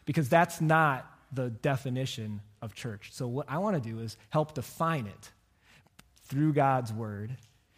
because 0.05 0.29
that's 0.29 0.61
not 0.61 1.07
the 1.33 1.51
definition 1.51 2.41
of 2.63 2.75
church. 2.75 3.11
So, 3.13 3.27
what 3.29 3.47
I 3.49 3.59
want 3.59 3.81
to 3.83 3.89
do 3.89 4.01
is 4.01 4.17
help 4.31 4.55
define 4.55 5.07
it 5.07 5.31
through 6.25 6.53
God's 6.53 6.93
word. 6.93 7.37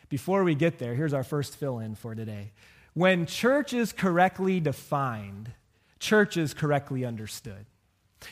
Before 0.09 0.45
we 0.45 0.55
get 0.55 0.79
there, 0.79 0.95
here's 0.95 1.15
our 1.15 1.25
first 1.25 1.57
fill 1.57 1.79
in 1.79 1.95
for 1.95 2.15
today. 2.15 2.53
When 2.95 3.27
church 3.27 3.73
is 3.73 3.93
correctly 3.93 4.61
defined, 4.61 5.53
church 5.99 6.37
is 6.37 6.53
correctly 6.53 7.05
understood. 7.05 7.67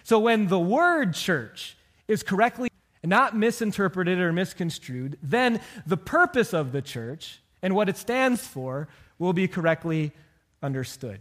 So, 0.03 0.19
when 0.19 0.49
the 0.49 0.59
word 0.59 1.15
church 1.15 1.77
is 2.09 2.23
correctly 2.23 2.70
not 3.03 3.37
misinterpreted 3.37 4.19
or 4.19 4.33
misconstrued, 4.33 5.19
then 5.23 5.61
the 5.87 5.97
purpose 5.97 6.53
of 6.53 6.73
the 6.73 6.83
church 6.83 7.41
and 7.63 7.75
what 7.75 7.89
it 7.89 7.97
stands 7.97 8.47
for 8.47 8.89
will 9.19 9.33
be 9.33 9.49
correctly 9.49 10.13
understood. 10.63 11.21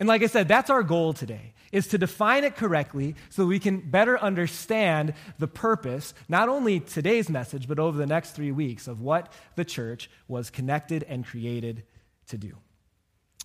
And 0.00 0.08
like 0.08 0.22
I 0.22 0.26
said, 0.26 0.48
that's 0.48 0.70
our 0.70 0.82
goal 0.82 1.12
today, 1.12 1.54
is 1.70 1.86
to 1.88 1.98
define 1.98 2.44
it 2.44 2.56
correctly 2.56 3.14
so 3.30 3.46
we 3.46 3.60
can 3.60 3.78
better 3.78 4.18
understand 4.18 5.14
the 5.38 5.46
purpose, 5.46 6.12
not 6.28 6.48
only 6.48 6.80
today's 6.80 7.28
message, 7.28 7.68
but 7.68 7.78
over 7.78 7.96
the 7.96 8.06
next 8.06 8.32
three 8.32 8.50
weeks 8.50 8.88
of 8.88 9.00
what 9.00 9.32
the 9.54 9.64
church 9.64 10.10
was 10.26 10.50
connected 10.50 11.04
and 11.04 11.24
created 11.24 11.84
to 12.26 12.38
do. 12.38 12.56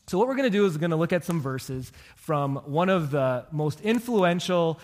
So, 0.07 0.17
what 0.17 0.27
we're 0.27 0.35
going 0.35 0.51
to 0.51 0.57
do 0.57 0.65
is 0.65 0.73
we're 0.73 0.79
going 0.79 0.91
to 0.91 0.95
look 0.95 1.13
at 1.13 1.25
some 1.25 1.41
verses 1.41 1.91
from 2.15 2.55
one 2.65 2.89
of 2.89 3.11
the 3.11 3.45
most 3.51 3.81
influential 3.81 4.79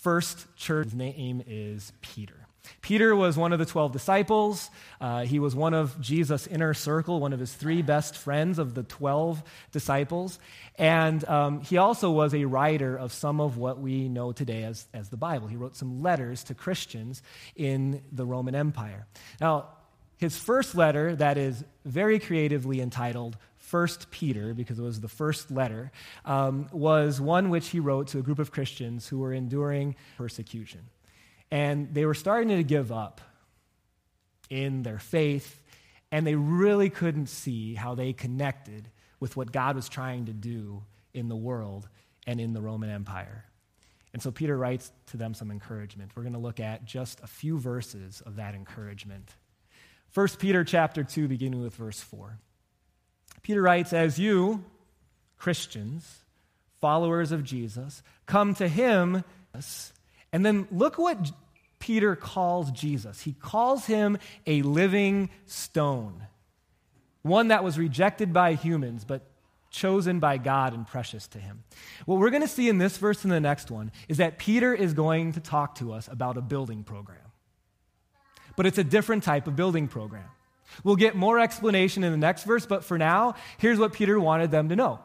first 0.00 0.46
church's 0.56 0.94
name 0.94 1.42
is 1.46 1.92
Peter. 2.00 2.46
Peter 2.82 3.14
was 3.14 3.36
one 3.36 3.52
of 3.52 3.58
the 3.58 3.66
12 3.66 3.92
disciples. 3.92 4.70
Uh, 5.00 5.24
he 5.24 5.38
was 5.38 5.54
one 5.54 5.74
of 5.74 6.00
Jesus' 6.00 6.46
inner 6.46 6.74
circle, 6.74 7.20
one 7.20 7.32
of 7.32 7.40
his 7.40 7.52
three 7.52 7.82
best 7.82 8.16
friends 8.16 8.58
of 8.58 8.74
the 8.74 8.82
12 8.82 9.42
disciples. 9.72 10.38
And 10.76 11.26
um, 11.28 11.60
he 11.60 11.76
also 11.76 12.10
was 12.10 12.34
a 12.34 12.44
writer 12.44 12.96
of 12.96 13.12
some 13.12 13.40
of 13.40 13.56
what 13.56 13.80
we 13.80 14.08
know 14.08 14.32
today 14.32 14.64
as, 14.64 14.86
as 14.94 15.08
the 15.08 15.16
Bible. 15.16 15.48
He 15.48 15.56
wrote 15.56 15.76
some 15.76 16.02
letters 16.02 16.44
to 16.44 16.54
Christians 16.54 17.22
in 17.56 18.02
the 18.12 18.24
Roman 18.24 18.54
Empire. 18.54 19.06
Now, 19.40 19.68
his 20.16 20.36
first 20.36 20.74
letter, 20.74 21.16
that 21.16 21.38
is 21.38 21.64
very 21.84 22.18
creatively 22.18 22.80
entitled 22.80 23.36
First 23.70 24.10
Peter, 24.10 24.52
because 24.52 24.80
it 24.80 24.82
was 24.82 25.00
the 25.00 25.06
first 25.06 25.48
letter, 25.52 25.92
um, 26.24 26.66
was 26.72 27.20
one 27.20 27.50
which 27.50 27.68
he 27.68 27.78
wrote 27.78 28.08
to 28.08 28.18
a 28.18 28.22
group 28.22 28.40
of 28.40 28.50
Christians 28.50 29.06
who 29.06 29.20
were 29.20 29.32
enduring 29.32 29.94
persecution. 30.16 30.80
And 31.52 31.94
they 31.94 32.04
were 32.04 32.14
starting 32.14 32.48
to 32.48 32.64
give 32.64 32.90
up 32.90 33.20
in 34.48 34.82
their 34.82 34.98
faith, 34.98 35.62
and 36.10 36.26
they 36.26 36.34
really 36.34 36.90
couldn't 36.90 37.28
see 37.28 37.76
how 37.76 37.94
they 37.94 38.12
connected 38.12 38.88
with 39.20 39.36
what 39.36 39.52
God 39.52 39.76
was 39.76 39.88
trying 39.88 40.26
to 40.26 40.32
do 40.32 40.82
in 41.14 41.28
the 41.28 41.36
world 41.36 41.88
and 42.26 42.40
in 42.40 42.54
the 42.54 42.60
Roman 42.60 42.90
Empire. 42.90 43.44
And 44.12 44.20
so 44.20 44.32
Peter 44.32 44.58
writes 44.58 44.90
to 45.12 45.16
them 45.16 45.32
some 45.32 45.52
encouragement. 45.52 46.10
We're 46.16 46.24
going 46.24 46.32
to 46.32 46.40
look 46.40 46.58
at 46.58 46.86
just 46.86 47.20
a 47.20 47.28
few 47.28 47.56
verses 47.56 48.20
of 48.26 48.34
that 48.34 48.56
encouragement. 48.56 49.32
1 50.12 50.26
Peter 50.40 50.64
chapter 50.64 51.04
2 51.04 51.28
beginning 51.28 51.62
with 51.62 51.76
verse 51.76 52.00
4. 52.00 52.36
Peter 53.42 53.62
writes, 53.62 53.92
"As 53.92 54.18
you 54.18 54.64
Christians, 55.38 56.24
followers 56.80 57.32
of 57.32 57.44
Jesus, 57.44 58.02
come 58.26 58.54
to 58.54 58.68
him 58.68 59.24
and 60.32 60.46
then 60.46 60.68
look 60.70 60.98
what 60.98 61.32
Peter 61.78 62.14
calls 62.14 62.70
Jesus. 62.70 63.22
He 63.22 63.32
calls 63.32 63.86
him 63.86 64.18
a 64.46 64.62
living 64.62 65.30
stone, 65.46 66.26
one 67.22 67.48
that 67.48 67.64
was 67.64 67.78
rejected 67.78 68.32
by 68.32 68.54
humans, 68.54 69.04
but 69.04 69.26
chosen 69.70 70.20
by 70.20 70.36
God 70.36 70.74
and 70.74 70.86
precious 70.86 71.26
to 71.28 71.38
him. 71.38 71.64
What 72.04 72.18
we're 72.18 72.30
going 72.30 72.42
to 72.42 72.48
see 72.48 72.68
in 72.68 72.78
this 72.78 72.98
verse 72.98 73.24
and 73.24 73.32
the 73.32 73.40
next 73.40 73.70
one 73.70 73.92
is 74.08 74.18
that 74.18 74.38
Peter 74.38 74.74
is 74.74 74.94
going 74.94 75.32
to 75.32 75.40
talk 75.40 75.76
to 75.76 75.92
us 75.92 76.08
about 76.08 76.36
a 76.36 76.42
building 76.42 76.84
program. 76.84 77.18
But 78.56 78.66
it's 78.66 78.78
a 78.78 78.84
different 78.84 79.22
type 79.22 79.46
of 79.46 79.56
building 79.56 79.88
program. 79.88 80.28
We'll 80.84 80.96
get 80.96 81.14
more 81.14 81.38
explanation 81.38 82.04
in 82.04 82.12
the 82.12 82.18
next 82.18 82.44
verse, 82.44 82.66
but 82.66 82.84
for 82.84 82.98
now, 82.98 83.34
here's 83.58 83.78
what 83.78 83.92
Peter 83.92 84.18
wanted 84.18 84.50
them 84.50 84.68
to 84.70 84.76
know 84.76 85.00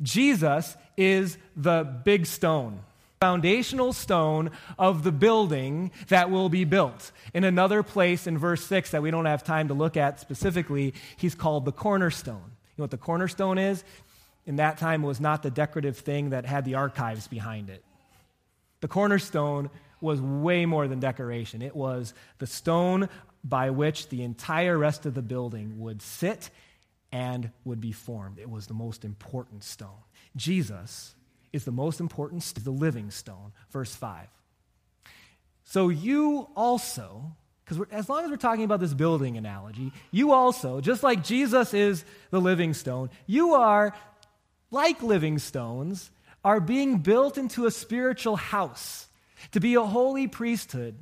Jesus 0.00 0.76
is 0.96 1.38
the 1.56 1.84
big 2.04 2.26
stone 2.26 2.80
foundational 3.22 3.92
stone 3.92 4.50
of 4.80 5.04
the 5.04 5.12
building 5.12 5.92
that 6.08 6.28
will 6.28 6.48
be 6.48 6.64
built. 6.64 7.12
In 7.32 7.44
another 7.44 7.84
place 7.84 8.26
in 8.26 8.36
verse 8.36 8.64
6 8.64 8.90
that 8.90 9.00
we 9.00 9.12
don't 9.12 9.26
have 9.26 9.44
time 9.44 9.68
to 9.68 9.74
look 9.74 9.96
at 9.96 10.18
specifically, 10.18 10.92
he's 11.18 11.36
called 11.36 11.64
the 11.64 11.70
cornerstone. 11.70 12.42
You 12.42 12.78
know 12.78 12.82
what 12.82 12.90
the 12.90 12.96
cornerstone 12.96 13.58
is? 13.58 13.84
In 14.44 14.56
that 14.56 14.78
time, 14.78 15.04
it 15.04 15.06
was 15.06 15.20
not 15.20 15.44
the 15.44 15.52
decorative 15.52 15.98
thing 15.98 16.30
that 16.30 16.46
had 16.46 16.64
the 16.64 16.74
archives 16.74 17.28
behind 17.28 17.70
it. 17.70 17.84
The 18.80 18.88
cornerstone 18.88 19.70
was 20.00 20.20
way 20.20 20.66
more 20.66 20.88
than 20.88 20.98
decoration, 20.98 21.62
it 21.62 21.76
was 21.76 22.14
the 22.38 22.48
stone 22.48 23.08
by 23.44 23.70
which 23.70 24.08
the 24.08 24.22
entire 24.22 24.78
rest 24.78 25.06
of 25.06 25.14
the 25.14 25.22
building 25.22 25.80
would 25.80 26.00
sit 26.02 26.50
and 27.10 27.50
would 27.64 27.80
be 27.80 27.92
formed. 27.92 28.38
It 28.38 28.48
was 28.48 28.66
the 28.66 28.74
most 28.74 29.04
important 29.04 29.64
stone. 29.64 29.90
Jesus 30.36 31.14
is 31.52 31.64
the 31.64 31.72
most 31.72 32.00
important, 32.00 32.42
the 32.62 32.70
living 32.70 33.10
stone. 33.10 33.52
Verse 33.70 33.94
5. 33.94 34.26
So 35.64 35.88
you 35.88 36.48
also, 36.56 37.36
because 37.64 37.86
as 37.90 38.08
long 38.08 38.24
as 38.24 38.30
we're 38.30 38.36
talking 38.36 38.64
about 38.64 38.80
this 38.80 38.94
building 38.94 39.36
analogy, 39.36 39.92
you 40.10 40.32
also, 40.32 40.80
just 40.80 41.02
like 41.02 41.22
Jesus 41.22 41.74
is 41.74 42.04
the 42.30 42.40
living 42.40 42.74
stone, 42.74 43.10
you 43.26 43.54
are, 43.54 43.94
like 44.70 45.02
living 45.02 45.38
stones, 45.38 46.10
are 46.44 46.60
being 46.60 46.98
built 46.98 47.38
into 47.38 47.66
a 47.66 47.70
spiritual 47.70 48.36
house 48.36 49.06
to 49.52 49.60
be 49.60 49.74
a 49.74 49.82
holy 49.82 50.26
priesthood, 50.28 50.96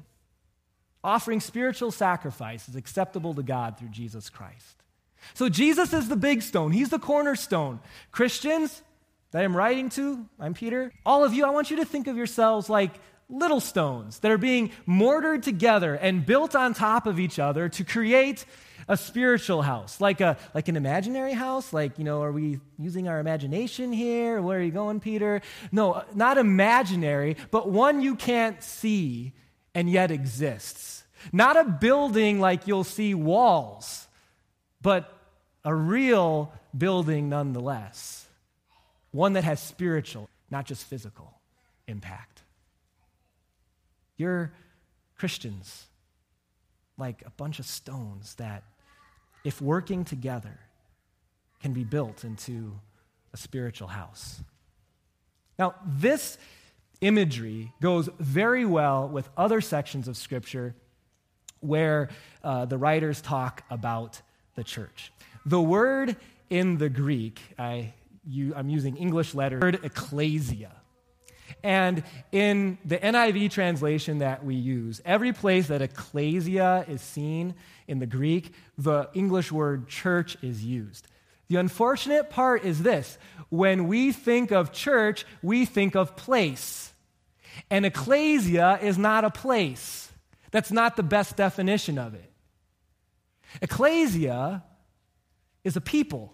offering 1.03 1.41
spiritual 1.41 1.91
sacrifice 1.91 2.69
is 2.69 2.77
acceptable 2.77 3.35
to 3.35 3.43
God 3.43 3.79
through 3.79 3.89
Jesus 3.89 4.29
Christ. 4.29 4.83
So 5.35 5.49
Jesus 5.49 5.93
is 5.93 6.09
the 6.09 6.17
big 6.17 6.43
stone, 6.43 6.73
He's 6.73 6.91
the 6.91 6.99
cornerstone. 6.99 7.81
Christians, 8.11 8.83
that 9.33 9.45
I'm 9.45 9.57
writing 9.57 9.91
to, 9.91 10.27
I'm 10.39 10.55
Peter, 10.55 10.93
all 11.07 11.25
of 11.25 11.35
you, 11.35 11.45
I 11.45 11.51
want 11.51 11.71
you 11.71 11.77
to 11.77 11.85
think 11.85 12.07
of 12.07 12.17
yourselves 12.17 12.69
like 12.69 12.93
little 13.29 13.61
stones 13.61 14.19
that 14.21 14.31
are 14.31 14.39
being 14.39 14.73
mortared 14.87 15.43
together 15.43 15.95
and 15.95 16.27
built 16.27 16.57
on 16.57 16.75
top 16.75 17.07
of 17.07 17.21
each 17.21 17.39
other 17.39 17.69
to 17.69 17.85
create 17.85 18.45
a 18.89 18.97
spiritual 18.97 19.63
house, 19.63 20.01
like, 20.01 20.21
a, 20.21 20.37
like 20.53 20.67
an 20.67 20.77
imaginary 20.77 21.33
house. 21.33 21.73
Like, 21.73 21.97
you 21.97 22.05
know, 22.05 22.23
are 22.23 22.33
we 22.33 22.59
using 22.77 23.07
our 23.07 23.21
imagination 23.21 23.93
here? 23.93 24.43
Where 24.43 24.59
are 24.59 24.63
you 24.63 24.73
going, 24.73 24.99
Peter? 24.99 25.43
No, 25.71 26.03
not 26.13 26.39
imaginary, 26.39 27.37
but 27.53 27.69
one 27.69 28.03
you 28.03 28.17
can't 28.17 28.61
see 28.65 29.33
and 29.75 29.91
yet 29.91 30.11
exists. 30.11 31.05
Not 31.33 31.57
a 31.57 31.65
building 31.65 32.41
like 32.41 32.67
you'll 32.67 32.85
see 32.85 33.15
walls, 33.15 34.07
but 34.81 35.17
a 35.65 35.75
real 35.75 36.53
building 36.77 37.29
nonetheless 37.29 38.27
one 39.13 39.33
that 39.33 39.45
has 39.45 39.61
spiritual, 39.61 40.29
not 40.51 40.67
just 40.67 40.85
physical, 40.85 41.35
impact. 41.89 42.43
You're 44.17 44.53
Christians, 45.17 45.87
like 46.97 47.23
a 47.27 47.31
bunch 47.31 47.59
of 47.59 47.67
stones 47.67 48.35
that, 48.37 48.63
if 49.45 49.61
working 49.61 50.05
together, 50.05 50.59
can 51.61 51.73
be 51.73 51.85
built 51.85 52.25
into 52.25 52.79
a 53.33 53.37
spiritual 53.37 53.89
house. 53.89 54.41
Now, 55.59 55.75
this 55.87 56.39
imagery 57.01 57.73
goes 57.81 58.09
very 58.19 58.65
well 58.65 59.09
with 59.09 59.29
other 59.37 59.61
sections 59.61 60.09
of 60.09 60.17
Scripture 60.17 60.75
where 61.61 62.09
uh, 62.43 62.65
the 62.65 62.79
writers 62.79 63.21
talk 63.21 63.63
about 63.71 64.21
the 64.55 64.65
church. 64.65 65.13
The 65.47 65.61
word 65.61 66.17
in 66.49 66.79
the 66.79 66.89
Greek, 66.89 67.41
I, 67.59 67.93
I'm 68.57 68.69
using 68.69 68.97
English 68.97 69.35
letters, 69.35 69.61
word 69.61 69.81
ecclesia. 69.83 70.73
And 71.63 72.03
in 72.33 72.79
the 72.85 72.97
NIV 72.99 73.51
translation 73.51 74.19
that 74.19 74.45
we 74.45 74.55
use, 74.55 75.01
every 75.05 75.33
place 75.33 75.69
that 75.69 75.83
ecclesia 75.83 76.85
is 76.89 77.03
seen 77.03 77.55
in 77.87 77.99
the 77.99 78.07
Greek, 78.07 78.55
the 78.79 79.09
English 79.15 79.53
word 79.53 79.89
church 79.89 80.37
is 80.43 80.65
used. 80.65 81.07
The 81.49 81.57
unfortunate 81.57 82.31
part 82.31 82.65
is 82.65 82.83
this 82.83 83.19
when 83.49 83.89
we 83.89 84.13
think 84.13 84.53
of 84.53 84.73
church, 84.73 85.27
we 85.43 85.65
think 85.65 85.97
of 85.97 86.17
place. 86.17 86.90
And 87.71 87.87
ecclesia 87.87 88.79
is 88.83 88.99
not 88.99 89.25
a 89.25 89.31
place. 89.31 90.11
That's 90.51 90.71
not 90.71 90.97
the 90.97 91.03
best 91.03 91.37
definition 91.37 91.99
of 91.99 92.15
it. 92.15 92.31
Ecclesia 93.63 94.63
is 95.65 95.77
a 95.77 95.81
people, 95.81 96.33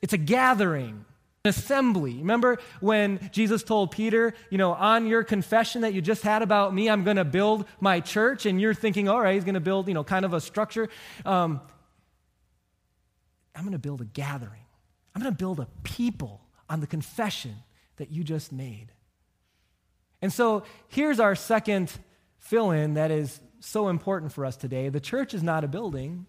it's 0.00 0.12
a 0.12 0.18
gathering, 0.18 1.04
an 1.44 1.48
assembly. 1.48 2.16
Remember 2.16 2.58
when 2.80 3.30
Jesus 3.32 3.62
told 3.62 3.90
Peter, 3.90 4.34
you 4.50 4.58
know, 4.58 4.72
on 4.72 5.06
your 5.06 5.24
confession 5.24 5.82
that 5.82 5.94
you 5.94 6.00
just 6.00 6.22
had 6.22 6.42
about 6.42 6.74
me, 6.74 6.88
I'm 6.88 7.04
going 7.04 7.16
to 7.16 7.24
build 7.24 7.66
my 7.80 8.00
church, 8.00 8.46
and 8.46 8.60
you're 8.60 8.74
thinking, 8.74 9.08
all 9.08 9.20
right, 9.20 9.34
he's 9.34 9.44
going 9.44 9.54
to 9.54 9.60
build, 9.60 9.88
you 9.88 9.94
know, 9.94 10.04
kind 10.04 10.24
of 10.24 10.34
a 10.34 10.40
structure. 10.40 10.88
Um, 11.24 11.60
I'm 13.54 13.62
going 13.62 13.72
to 13.72 13.78
build 13.78 14.00
a 14.00 14.04
gathering. 14.04 14.64
I'm 15.14 15.22
going 15.22 15.34
to 15.34 15.38
build 15.38 15.58
a 15.58 15.66
people 15.82 16.40
on 16.70 16.80
the 16.80 16.86
confession 16.86 17.56
that 17.96 18.10
you 18.12 18.22
just 18.22 18.52
made. 18.52 18.92
And 20.20 20.32
so 20.32 20.64
here's 20.88 21.20
our 21.20 21.34
second 21.34 21.92
fill 22.38 22.70
in 22.70 22.94
that 22.94 23.10
is 23.10 23.40
so 23.60 23.88
important 23.88 24.32
for 24.32 24.44
us 24.44 24.56
today. 24.56 24.88
The 24.88 25.00
church 25.00 25.34
is 25.34 25.42
not 25.42 25.64
a 25.64 25.68
building. 25.68 26.26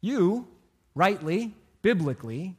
You, 0.00 0.48
rightly, 0.94 1.54
biblically, 1.82 2.56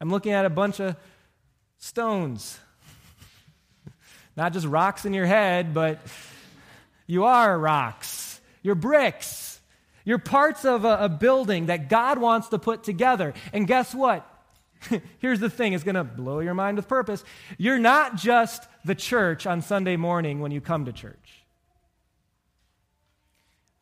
I'm 0.00 0.10
looking 0.10 0.32
at 0.32 0.46
a 0.46 0.50
bunch 0.50 0.80
of 0.80 0.96
stones. 1.76 2.58
Not 4.36 4.54
just 4.54 4.66
rocks 4.66 5.04
in 5.04 5.12
your 5.12 5.26
head, 5.26 5.74
but 5.74 6.00
you 7.06 7.24
are 7.24 7.58
rocks. 7.58 8.40
You're 8.62 8.74
bricks. 8.74 9.60
You're 10.04 10.18
parts 10.18 10.64
of 10.64 10.86
a, 10.86 10.98
a 11.02 11.08
building 11.10 11.66
that 11.66 11.90
God 11.90 12.18
wants 12.18 12.48
to 12.48 12.58
put 12.58 12.82
together. 12.82 13.34
And 13.52 13.66
guess 13.66 13.94
what? 13.94 14.26
Here's 15.18 15.40
the 15.40 15.50
thing, 15.50 15.72
it's 15.72 15.84
going 15.84 15.94
to 15.94 16.04
blow 16.04 16.40
your 16.40 16.54
mind 16.54 16.76
with 16.76 16.88
purpose. 16.88 17.24
You're 17.58 17.78
not 17.78 18.16
just 18.16 18.66
the 18.84 18.94
church 18.94 19.46
on 19.46 19.62
Sunday 19.62 19.96
morning 19.96 20.40
when 20.40 20.52
you 20.52 20.60
come 20.60 20.84
to 20.86 20.92
church. 20.92 21.44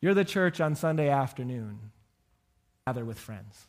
You're 0.01 0.13
the 0.13 0.25
church 0.25 0.61
on 0.61 0.75
Sunday 0.75 1.09
afternoon, 1.09 1.91
gather 2.87 3.03
with 3.03 3.19
friends. 3.19 3.67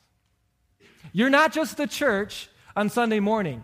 You're 1.13 1.31
not 1.31 1.53
just 1.53 1.77
the 1.77 1.87
church 1.87 2.49
on 2.77 2.89
Sunday 2.89 3.21
morning. 3.21 3.63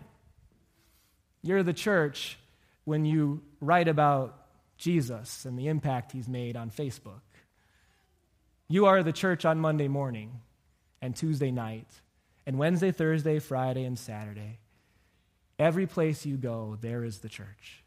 You're 1.43 1.63
the 1.63 1.73
church 1.73 2.37
when 2.83 3.05
you 3.05 3.41
write 3.61 3.87
about 3.87 4.47
Jesus 4.77 5.45
and 5.45 5.57
the 5.57 5.67
impact 5.67 6.11
he's 6.11 6.27
made 6.27 6.57
on 6.57 6.71
Facebook. 6.71 7.21
You 8.67 8.85
are 8.85 9.01
the 9.01 9.13
church 9.13 9.45
on 9.45 9.59
Monday 9.59 9.87
morning 9.87 10.41
and 11.01 11.15
Tuesday 11.15 11.51
night 11.51 11.87
and 12.47 12.57
Wednesday, 12.57 12.91
Thursday, 12.91 13.39
Friday, 13.39 13.83
and 13.83 13.99
Saturday. 13.99 14.59
Every 15.59 15.85
place 15.85 16.25
you 16.25 16.37
go, 16.37 16.77
there 16.79 17.03
is 17.03 17.19
the 17.19 17.27
church. 17.27 17.83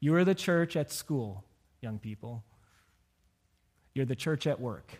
You 0.00 0.16
are 0.16 0.24
the 0.24 0.34
church 0.34 0.74
at 0.74 0.90
school, 0.90 1.44
young 1.80 2.00
people. 2.00 2.42
You're 3.94 4.04
the 4.04 4.16
church 4.16 4.48
at 4.48 4.60
work. 4.60 4.90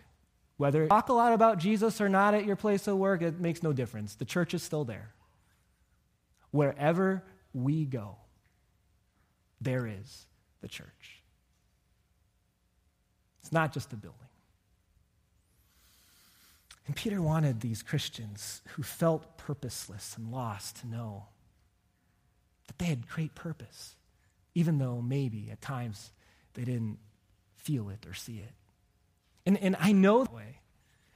Whether 0.55 0.83
you 0.83 0.87
talk 0.87 1.09
a 1.09 1.13
lot 1.13 1.33
about 1.33 1.59
Jesus 1.59 1.99
or 1.99 2.07
not 2.07 2.33
at 2.33 2.45
your 2.45 2.55
place 2.55 2.87
of 2.87 2.97
work, 2.97 3.21
it 3.21 3.39
makes 3.39 3.61
no 3.61 3.73
difference. 3.73 4.15
The 4.15 4.25
church 4.25 4.53
is 4.53 4.63
still 4.63 4.85
there. 4.85 5.11
Wherever 6.51 7.23
we 7.53 7.85
go, 7.85 8.15
there 9.59 9.85
is 9.85 10.25
the 10.61 10.69
church. 10.69 11.21
It's 13.41 13.51
not 13.51 13.73
just 13.73 13.91
a 13.91 13.97
building. 13.97 14.26
And 16.87 16.95
Peter 16.95 17.21
wanted 17.21 17.59
these 17.59 17.83
Christians 17.83 18.61
who 18.69 18.83
felt 18.83 19.37
purposeless 19.37 20.15
and 20.17 20.31
lost 20.31 20.77
to 20.77 20.87
know 20.87 21.25
that 22.67 22.79
they 22.79 22.85
had 22.85 23.07
great 23.07 23.35
purpose, 23.35 23.95
even 24.55 24.79
though 24.79 25.01
maybe 25.01 25.49
at 25.51 25.61
times 25.61 26.11
they 26.53 26.63
didn't 26.63 26.97
feel 27.55 27.89
it 27.89 28.05
or 28.07 28.13
see 28.13 28.37
it. 28.37 28.53
And, 29.45 29.57
and 29.61 29.75
I 29.79 29.91
know 29.91 30.23
that 30.23 30.33
way 30.33 30.59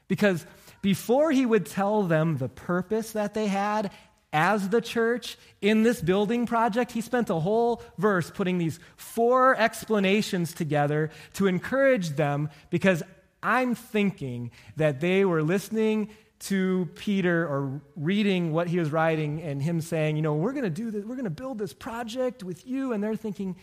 because 0.10 0.46
before 0.82 1.32
he 1.32 1.46
would 1.46 1.66
tell 1.66 2.04
them 2.04 2.38
the 2.38 2.50
purpose 2.50 3.14
that 3.14 3.34
they 3.34 3.48
had 3.48 3.92
as 4.34 4.70
the 4.70 4.82
church 4.82 5.38
in 5.62 5.84
this 5.84 6.02
building 6.02 6.46
project, 6.46 6.92
he 6.92 7.02
spent 7.02 7.30
a 7.30 7.40
whole 7.40 7.82
verse 7.98 8.30
putting 8.30 8.58
these 8.58 8.80
four 8.98 9.56
explanations 9.56 10.54
together 10.54 11.12
to 11.34 11.48
encourage 11.48 12.10
them 12.12 12.50
because 12.70 13.04
I'm 13.44 13.76
thinking 13.76 14.52
that 14.76 15.00
they 15.00 15.26
were 15.26 15.44
listening 15.44 16.10
to 16.42 16.90
Peter 16.96 17.48
or 17.48 17.82
reading 17.96 18.52
what 18.52 18.68
he 18.68 18.80
was 18.80 18.92
writing 18.92 19.42
and 19.42 19.62
him 19.62 19.80
saying, 19.80 20.16
you 20.16 20.22
know, 20.22 20.34
we're 20.34 20.54
going 20.54 20.64
to 20.64 20.70
do 20.70 20.90
this, 20.90 21.06
we're 21.06 21.16
going 21.16 21.26
to 21.26 21.30
build 21.30 21.60
this 21.60 21.74
project 21.74 22.44
with 22.44 22.66
you. 22.66 22.94
And 22.94 23.04
they're 23.04 23.16
thinking, 23.16 23.56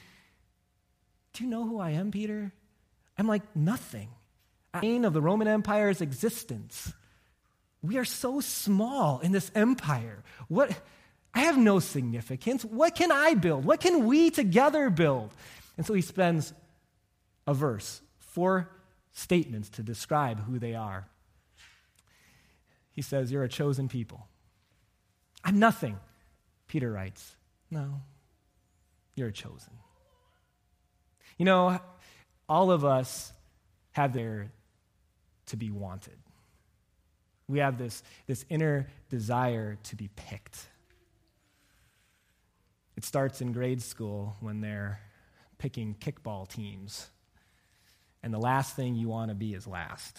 do 1.32 1.44
you 1.44 1.50
know 1.50 1.64
who 1.64 1.80
I 1.80 1.90
am, 1.90 2.10
Peter? 2.10 2.52
I'm 3.16 3.26
like, 3.26 3.42
nothing. 3.56 4.08
I'm 4.72 5.04
of 5.04 5.12
the 5.12 5.20
Roman 5.20 5.48
Empire's 5.48 6.00
existence. 6.00 6.92
We 7.82 7.98
are 7.98 8.04
so 8.04 8.40
small 8.40 9.18
in 9.20 9.32
this 9.32 9.50
empire. 9.54 10.22
What? 10.46 10.70
I 11.34 11.40
have 11.40 11.58
no 11.58 11.80
significance. 11.80 12.64
What 12.64 12.94
can 12.94 13.10
I 13.10 13.34
build? 13.34 13.64
What 13.64 13.80
can 13.80 14.06
we 14.06 14.30
together 14.30 14.90
build? 14.90 15.32
And 15.76 15.86
so 15.86 15.94
he 15.94 16.02
spends 16.02 16.52
a 17.46 17.54
verse, 17.54 18.00
four 18.18 18.68
statements 19.18 19.68
to 19.70 19.82
describe 19.82 20.44
who 20.44 20.58
they 20.58 20.74
are. 20.74 21.08
He 22.92 23.02
says, 23.02 23.32
You're 23.32 23.44
a 23.44 23.48
chosen 23.48 23.88
people. 23.88 24.26
I'm 25.44 25.58
nothing, 25.58 25.98
Peter 26.68 26.90
writes. 26.90 27.36
No, 27.70 28.00
you're 29.14 29.30
chosen. 29.30 29.72
You 31.36 31.44
know, 31.44 31.78
all 32.48 32.70
of 32.70 32.84
us 32.84 33.32
have 33.92 34.12
there 34.12 34.50
to 35.46 35.56
be 35.56 35.70
wanted. 35.70 36.16
We 37.48 37.58
have 37.58 37.78
this, 37.78 38.02
this 38.26 38.44
inner 38.48 38.88
desire 39.10 39.78
to 39.84 39.96
be 39.96 40.08
picked. 40.16 40.58
It 42.96 43.04
starts 43.04 43.40
in 43.40 43.52
grade 43.52 43.82
school 43.82 44.36
when 44.40 44.60
they're 44.60 45.00
picking 45.58 45.94
kickball 45.94 46.48
teams 46.48 47.10
and 48.22 48.32
the 48.32 48.38
last 48.38 48.76
thing 48.76 48.94
you 48.94 49.08
want 49.08 49.30
to 49.30 49.34
be 49.34 49.54
is 49.54 49.66
last. 49.66 50.18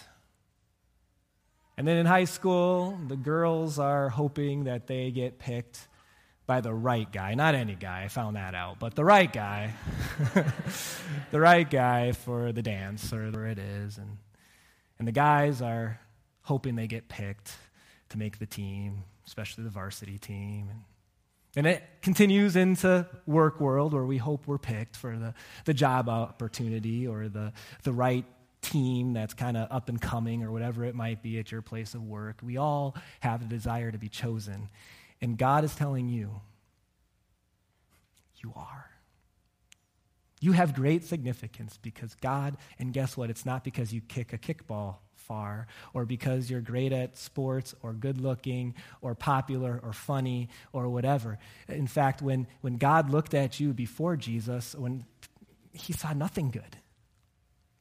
And 1.77 1.87
then 1.87 1.97
in 1.97 2.05
high 2.05 2.25
school, 2.25 2.99
the 3.07 3.15
girls 3.15 3.79
are 3.79 4.09
hoping 4.09 4.65
that 4.65 4.87
they 4.87 5.11
get 5.11 5.39
picked 5.39 5.87
by 6.45 6.61
the 6.61 6.73
right 6.73 7.09
guy. 7.09 7.35
Not 7.35 7.55
any 7.55 7.75
guy, 7.75 8.03
I 8.03 8.07
found 8.07 8.35
that 8.35 8.55
out, 8.55 8.79
but 8.79 8.95
the 8.95 9.05
right 9.05 9.31
guy. 9.31 9.73
the 11.31 11.39
right 11.39 11.69
guy 11.69 12.11
for 12.11 12.51
the 12.51 12.61
dance 12.61 13.13
or 13.13 13.27
whatever 13.27 13.47
it 13.47 13.59
is. 13.59 13.97
And, 13.97 14.17
and 14.97 15.07
the 15.07 15.11
guys 15.11 15.61
are 15.61 15.99
hoping 16.41 16.75
they 16.75 16.87
get 16.87 17.07
picked 17.07 17.51
to 18.09 18.17
make 18.17 18.39
the 18.39 18.45
team, 18.45 19.03
especially 19.25 19.63
the 19.63 19.69
varsity 19.69 20.17
team. 20.17 20.67
And 20.69 20.81
and 21.55 21.65
it 21.65 21.83
continues 22.01 22.55
into 22.55 23.07
work 23.25 23.59
world 23.59 23.93
where 23.93 24.05
we 24.05 24.17
hope 24.17 24.47
we're 24.47 24.57
picked 24.57 24.95
for 24.95 25.17
the, 25.17 25.33
the 25.65 25.73
job 25.73 26.07
opportunity 26.07 27.07
or 27.07 27.27
the, 27.27 27.51
the 27.83 27.91
right 27.91 28.25
team 28.61 29.13
that's 29.13 29.33
kind 29.33 29.57
of 29.57 29.67
up 29.71 29.89
and 29.89 30.01
coming 30.01 30.43
or 30.43 30.51
whatever 30.51 30.83
it 30.85 30.93
might 30.93 31.23
be 31.23 31.39
at 31.39 31.51
your 31.51 31.61
place 31.61 31.93
of 31.93 32.03
work. 32.03 32.39
We 32.43 32.57
all 32.57 32.95
have 33.21 33.41
a 33.41 33.45
desire 33.45 33.91
to 33.91 33.97
be 33.97 34.09
chosen. 34.09 34.69
And 35.21 35.37
God 35.37 35.63
is 35.63 35.75
telling 35.75 36.07
you, 36.07 36.41
you 38.43 38.53
are. 38.55 38.89
You 40.39 40.53
have 40.53 40.73
great 40.73 41.03
significance 41.03 41.77
because 41.81 42.15
God, 42.15 42.57
and 42.77 42.93
guess 42.93 43.17
what? 43.17 43.29
It's 43.29 43.45
not 43.45 43.63
because 43.63 43.93
you 43.93 44.01
kick 44.01 44.33
a 44.33 44.37
kickball 44.37 44.97
far, 45.15 45.67
or 45.93 46.05
because 46.05 46.49
you're 46.49 46.61
great 46.61 46.91
at 46.91 47.17
sports, 47.17 47.75
or 47.83 47.93
good 47.93 48.19
looking, 48.19 48.73
or 49.01 49.13
popular, 49.13 49.79
or 49.83 49.93
funny, 49.93 50.49
or 50.73 50.89
whatever. 50.89 51.37
In 51.67 51.87
fact, 51.87 52.21
when, 52.21 52.47
when 52.61 52.77
God 52.77 53.09
looked 53.09 53.33
at 53.33 53.59
you 53.59 53.73
before 53.73 54.15
Jesus, 54.15 54.73
when 54.73 55.05
he 55.71 55.93
saw 55.93 56.13
nothing 56.13 56.49
good 56.49 56.77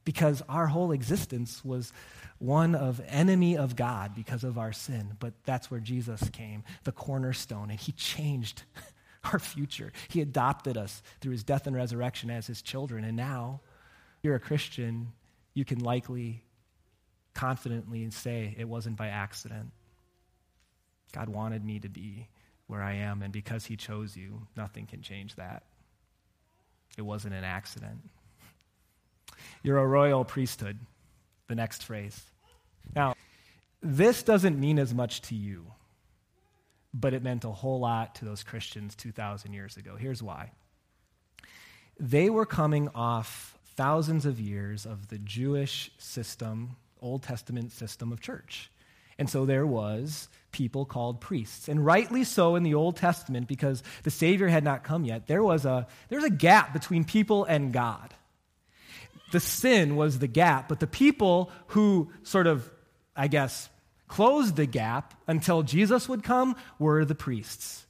because 0.05 0.43
our 0.49 0.69
whole 0.69 0.93
existence 0.93 1.63
was 1.65 1.93
one 2.39 2.75
of 2.75 3.01
enemy 3.09 3.59
of 3.59 3.77
God 3.77 4.15
because 4.15 4.43
of 4.43 4.57
our 4.57 4.73
sin. 4.73 5.17
But 5.19 5.35
that's 5.45 5.71
where 5.71 5.81
Jesus 5.81 6.29
came, 6.31 6.65
the 6.85 6.93
cornerstone, 6.93 7.71
and 7.71 7.79
he 7.79 7.93
changed 7.93 8.63
our 9.33 9.39
future. 9.39 9.93
He 10.09 10.21
adopted 10.21 10.77
us 10.77 11.03
through 11.21 11.33
his 11.33 11.45
death 11.45 11.67
and 11.67 11.77
resurrection 11.77 12.31
as 12.31 12.47
his 12.47 12.63
children. 12.63 13.05
And 13.05 13.17
now 13.17 13.61
you're 14.23 14.35
a 14.35 14.41
Christian, 14.41 15.13
you 15.55 15.65
can 15.65 15.81
likely 15.81 16.45
confidently 17.35 18.11
say 18.11 18.55
it 18.59 18.69
wasn't 18.69 18.97
by 18.97 19.09
accident. 19.09 19.71
God 21.13 21.29
wanted 21.29 21.65
me 21.65 21.79
to 21.81 21.89
be 21.89 22.29
where 22.67 22.83
I 22.83 22.95
am, 22.95 23.23
and 23.23 23.33
because 23.33 23.65
he 23.65 23.77
chose 23.77 24.17
you, 24.17 24.47
nothing 24.57 24.87
can 24.87 25.01
change 25.01 25.37
that. 25.37 25.63
It 26.99 27.03
wasn't 27.03 27.35
an 27.35 27.45
accident. 27.45 28.01
You're 29.63 29.79
a 29.79 29.87
royal 29.87 30.25
priesthood, 30.25 30.79
the 31.47 31.55
next 31.55 31.85
phrase. 31.85 32.21
Now, 32.95 33.15
this 33.81 34.23
doesn't 34.23 34.59
mean 34.59 34.79
as 34.79 34.93
much 34.93 35.23
to 35.23 35.35
you, 35.35 35.67
but 36.93 37.15
it 37.15 37.23
meant 37.23 37.45
a 37.45 37.51
whole 37.51 37.81
lot 37.81 38.15
to 38.17 38.25
those 38.25 38.43
Christians 38.43 38.95
2,000 38.95 39.53
years 39.53 39.77
ago. 39.77 39.97
Here's 39.97 40.23
why 40.23 40.53
they 42.01 42.31
were 42.31 42.47
coming 42.47 42.89
off 42.95 43.59
thousands 43.75 44.25
of 44.25 44.39
years 44.39 44.87
of 44.87 45.09
the 45.09 45.19
Jewish 45.19 45.91
system, 45.99 46.77
Old 47.01 47.23
Testament 47.25 47.73
system 47.73 48.13
of 48.13 48.21
church. 48.21 48.71
And 49.19 49.29
so 49.29 49.45
there 49.45 49.67
was 49.67 50.29
people 50.53 50.85
called 50.85 51.21
priests. 51.21 51.69
And 51.69 51.85
rightly 51.85 52.23
so 52.23 52.55
in 52.55 52.63
the 52.63 52.75
Old 52.75 52.97
Testament 52.97 53.49
because 53.49 53.83
the 54.05 54.13
Savior 54.13 54.47
had 54.47 54.63
not 54.63 54.85
come 54.85 55.05
yet. 55.05 55.27
There 55.27 55.43
was 55.43 55.65
a, 55.65 55.89
there 56.09 56.19
was 56.19 56.25
a 56.25 56.31
gap 56.31 56.73
between 56.73 57.05
people 57.05 57.45
and 57.45 57.73
God 57.73 58.15
the 59.31 59.41
sin 59.41 59.97
was 59.97 60.19
the 60.19 60.27
gap, 60.27 60.69
but 60.69 60.81
the 60.81 60.87
people 60.87 61.51
who 61.69 62.11
sort 62.23 62.47
of, 62.47 62.69
I 63.15 63.29
guess, 63.29 63.69
closed 64.09 64.57
the 64.57 64.67
gap 64.67 65.15
until 65.27 65.63
Jesus 65.63 66.09
would 66.09 66.23
come 66.23 66.57
were 66.79 67.05
the 67.05 67.15
priests. 67.15 67.87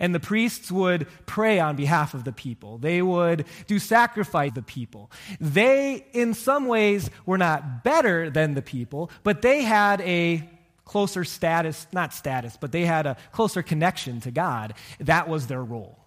And 0.00 0.14
the 0.14 0.20
priests 0.20 0.72
would 0.72 1.06
pray 1.26 1.60
on 1.60 1.76
behalf 1.76 2.14
of 2.14 2.24
the 2.24 2.32
people. 2.32 2.78
They 2.78 3.02
would 3.02 3.44
do 3.66 3.78
sacrifice 3.78 4.52
the 4.52 4.62
people. 4.62 5.10
They, 5.40 6.06
in 6.12 6.34
some 6.34 6.66
ways, 6.66 7.08
were 7.26 7.38
not 7.38 7.84
better 7.84 8.30
than 8.30 8.54
the 8.54 8.62
people, 8.62 9.10
but 9.22 9.42
they 9.42 9.62
had 9.62 10.00
a 10.00 10.48
closer 10.84 11.24
status, 11.24 11.86
not 11.92 12.12
status, 12.12 12.56
but 12.60 12.72
they 12.72 12.84
had 12.84 13.06
a 13.06 13.16
closer 13.32 13.62
connection 13.62 14.20
to 14.22 14.30
God. 14.30 14.74
That 14.98 15.28
was 15.28 15.46
their 15.46 15.62
role. 15.62 15.98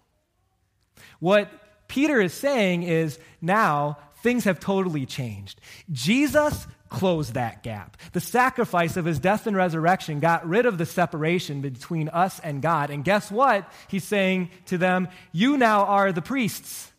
What 1.19 1.49
Peter 1.87 2.19
is 2.19 2.33
saying 2.33 2.83
is 2.83 3.17
now 3.41 3.97
things 4.21 4.43
have 4.43 4.59
totally 4.59 5.05
changed. 5.05 5.61
Jesus 5.91 6.67
closed 6.89 7.33
that 7.33 7.63
gap. 7.63 7.97
The 8.13 8.19
sacrifice 8.19 8.97
of 8.97 9.05
his 9.05 9.19
death 9.19 9.47
and 9.47 9.55
resurrection 9.55 10.19
got 10.19 10.47
rid 10.47 10.65
of 10.65 10.77
the 10.77 10.85
separation 10.85 11.61
between 11.61 12.09
us 12.09 12.39
and 12.39 12.61
God. 12.61 12.89
And 12.89 13.03
guess 13.03 13.31
what? 13.31 13.71
He's 13.87 14.03
saying 14.03 14.49
to 14.67 14.77
them, 14.77 15.07
You 15.31 15.57
now 15.57 15.85
are 15.85 16.11
the 16.11 16.21
priests. 16.21 16.91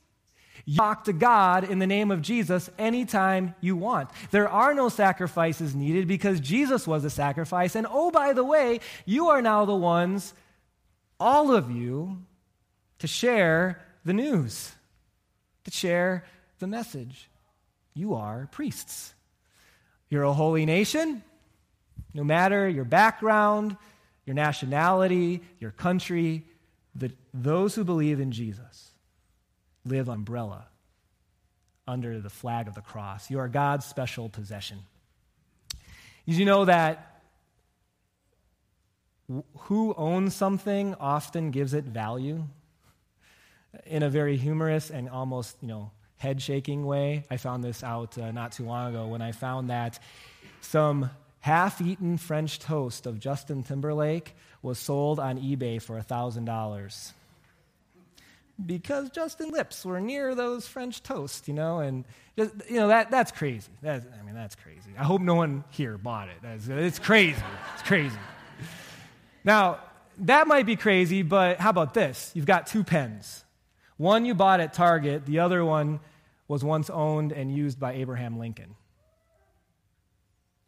You 0.68 0.78
talk 0.78 1.04
to 1.04 1.12
God 1.12 1.62
in 1.62 1.78
the 1.78 1.86
name 1.86 2.10
of 2.10 2.22
Jesus 2.22 2.68
anytime 2.76 3.54
you 3.60 3.76
want. 3.76 4.10
There 4.32 4.48
are 4.48 4.74
no 4.74 4.88
sacrifices 4.88 5.76
needed 5.76 6.08
because 6.08 6.40
Jesus 6.40 6.88
was 6.88 7.04
a 7.04 7.10
sacrifice. 7.10 7.76
And 7.76 7.86
oh, 7.88 8.10
by 8.10 8.32
the 8.32 8.42
way, 8.42 8.80
you 9.04 9.28
are 9.28 9.40
now 9.40 9.64
the 9.64 9.76
ones, 9.76 10.34
all 11.20 11.54
of 11.54 11.70
you, 11.70 12.24
to 12.98 13.06
share 13.06 13.80
the 14.04 14.12
news, 14.12 14.72
to 15.64 15.70
share 15.70 16.24
the 16.58 16.66
message. 16.66 17.30
You 17.94 18.14
are 18.14 18.48
priests. 18.50 19.14
You're 20.08 20.24
a 20.24 20.32
holy 20.32 20.66
nation. 20.66 21.22
No 22.14 22.24
matter 22.24 22.68
your 22.68 22.84
background, 22.84 23.76
your 24.24 24.34
nationality, 24.34 25.42
your 25.60 25.70
country, 25.70 26.44
the, 26.94 27.12
those 27.34 27.74
who 27.74 27.84
believe 27.84 28.20
in 28.20 28.32
Jesus 28.32 28.90
live 29.84 30.08
umbrella 30.08 30.66
under 31.86 32.20
the 32.20 32.30
flag 32.30 32.68
of 32.68 32.74
the 32.74 32.80
cross. 32.80 33.30
You 33.30 33.38
are 33.38 33.48
God's 33.48 33.86
special 33.86 34.28
possession. 34.28 34.78
Did 36.26 36.36
you 36.36 36.44
know 36.44 36.64
that 36.64 37.20
who 39.58 39.94
owns 39.96 40.34
something 40.34 40.94
often 40.98 41.50
gives 41.50 41.74
it 41.74 41.84
value? 41.84 42.44
In 43.84 44.02
a 44.02 44.08
very 44.08 44.36
humorous 44.36 44.90
and 44.90 45.08
almost, 45.08 45.56
you 45.60 45.68
know, 45.68 45.90
head 46.18 46.40
shaking 46.40 46.86
way. 46.86 47.24
I 47.30 47.36
found 47.36 47.62
this 47.62 47.82
out 47.82 48.16
uh, 48.18 48.32
not 48.32 48.52
too 48.52 48.64
long 48.64 48.94
ago 48.94 49.06
when 49.06 49.22
I 49.22 49.32
found 49.32 49.70
that 49.70 49.98
some 50.60 51.10
half 51.40 51.80
eaten 51.80 52.16
French 52.16 52.58
toast 52.58 53.06
of 53.06 53.20
Justin 53.20 53.62
Timberlake 53.62 54.34
was 54.62 54.78
sold 54.78 55.20
on 55.20 55.38
eBay 55.38 55.80
for 55.80 56.00
$1,000. 56.00 57.12
Because 58.64 59.10
Justin 59.10 59.50
lips 59.50 59.84
were 59.84 60.00
near 60.00 60.34
those 60.34 60.66
French 60.66 61.02
toast, 61.02 61.46
you 61.46 61.54
know, 61.54 61.78
and 61.80 62.04
just, 62.38 62.54
you 62.68 62.76
know 62.76 62.88
that 62.88 63.10
that's 63.10 63.30
crazy. 63.30 63.68
That's, 63.82 64.04
I 64.18 64.24
mean, 64.24 64.34
that's 64.34 64.54
crazy. 64.54 64.90
I 64.98 65.04
hope 65.04 65.20
no 65.20 65.34
one 65.34 65.62
here 65.70 65.98
bought 65.98 66.28
it. 66.28 66.36
That's, 66.42 66.66
it's 66.66 66.98
crazy. 66.98 67.42
It's 67.74 67.82
crazy. 67.82 68.16
Now 69.44 69.78
that 70.18 70.46
might 70.46 70.66
be 70.66 70.76
crazy, 70.76 71.22
but 71.22 71.58
how 71.58 71.70
about 71.70 71.94
this? 71.94 72.32
You've 72.34 72.46
got 72.46 72.66
two 72.66 72.82
pens. 72.82 73.44
One 73.96 74.24
you 74.24 74.34
bought 74.34 74.60
at 74.60 74.74
Target, 74.74 75.26
the 75.26 75.38
other 75.38 75.64
one 75.64 76.00
was 76.48 76.62
once 76.62 76.90
owned 76.90 77.32
and 77.32 77.54
used 77.54 77.80
by 77.80 77.94
Abraham 77.94 78.38
Lincoln. 78.38 78.74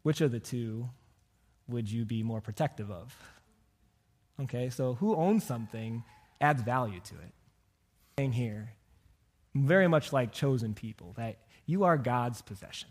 Which 0.03 0.21
of 0.21 0.31
the 0.31 0.39
two 0.39 0.89
would 1.67 1.89
you 1.91 2.05
be 2.05 2.23
more 2.23 2.41
protective 2.41 2.89
of? 2.89 3.15
Okay, 4.41 4.69
so 4.69 4.95
who 4.95 5.15
owns 5.15 5.43
something 5.43 6.03
adds 6.41 6.61
value 6.61 6.99
to 7.01 7.15
it. 7.15 7.33
Saying 8.17 8.31
here, 8.33 8.71
very 9.53 9.87
much 9.87 10.11
like 10.13 10.31
chosen 10.31 10.73
people, 10.73 11.13
that 11.17 11.37
you 11.65 11.83
are 11.83 11.97
God's 11.97 12.41
possession. 12.41 12.89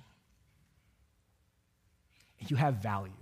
You 2.46 2.56
have 2.56 2.74
value. 2.74 3.12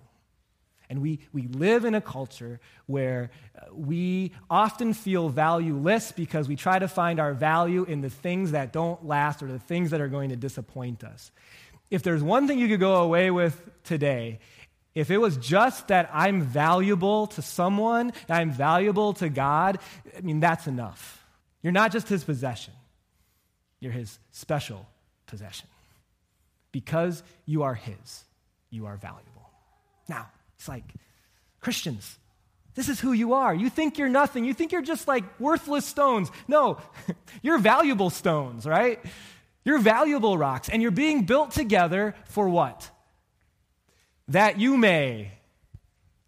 And 0.88 1.03
we, 1.03 1.20
we 1.33 1.49
live 1.49 1.85
in 1.85 1.94
a 1.94 2.01
culture 2.01 2.61
where 2.87 3.31
uh, 3.57 3.75
we 3.75 4.33
often 4.49 4.92
feel 4.92 5.29
valueless 5.29 6.12
because 6.12 6.49
we 6.49 6.57
try 6.57 6.79
to 6.79 6.88
find 6.88 7.18
our 7.18 7.35
value 7.35 7.85
in 7.85 8.01
the 8.01 8.11
things 8.11 8.53
that 8.53 8.72
don't 8.72 9.05
last 9.05 9.42
or 9.42 9.46
the 9.46 9.59
things 9.59 9.90
that 9.90 10.01
are 10.01 10.09
going 10.09 10.31
to 10.31 10.37
disappoint 10.37 11.03
us. 11.03 11.31
If 11.90 12.03
there's 12.03 12.22
one 12.22 12.46
thing 12.46 12.59
you 12.59 12.68
could 12.68 12.81
go 12.81 12.96
away 12.96 13.31
with 13.31 13.61
today, 13.85 14.40
if 14.94 15.11
it 15.11 15.18
was 15.18 15.37
just 15.37 15.88
that 15.88 16.09
I'm 16.12 16.40
valuable 16.40 17.27
to 17.29 17.42
someone, 17.42 18.12
I'm 18.29 18.51
valuable 18.51 19.12
to 19.14 19.29
God, 19.29 19.79
I 20.16 20.20
mean, 20.22 20.40
that's 20.40 20.66
enough. 20.66 21.22
You're 21.62 21.72
not 21.72 21.92
just 21.92 22.09
his 22.09 22.25
possession, 22.25 22.72
you're 23.81 23.92
his 23.92 24.18
special 24.31 24.87
possession. 25.27 25.68
Because 26.72 27.22
you 27.44 27.62
are 27.62 27.75
his, 27.75 28.25
you 28.70 28.87
are 28.87 28.96
valuable. 28.96 29.51
Now, 30.09 30.29
it's 30.57 30.69
like, 30.69 30.95
Christians, 31.61 32.19
this 32.75 32.88
is 32.88 33.01
who 33.01 33.12
you 33.12 33.33
are. 33.33 33.55
You 33.55 33.71
think 33.71 33.99
you're 33.99 34.09
nothing. 34.09 34.45
You 34.45 34.55
think 34.55 34.71
you're 34.71 34.83
just 34.83 35.09
like 35.09 35.25
worthless 35.40 35.87
stones. 35.87 36.31
No, 36.47 36.79
you're 37.42 37.59
valuable 37.59 38.11
stones, 38.11 38.66
right? 38.66 39.01
You're 39.64 39.79
valuable 39.79 40.38
rocks, 40.38 40.69
and 40.69 40.81
you're 40.81 40.92
being 40.92 41.25
built 41.25 41.51
together 41.51 42.14
for 42.27 42.49
what? 42.49 42.88
That 44.29 44.61
you 44.61 44.77
may, 44.77 45.33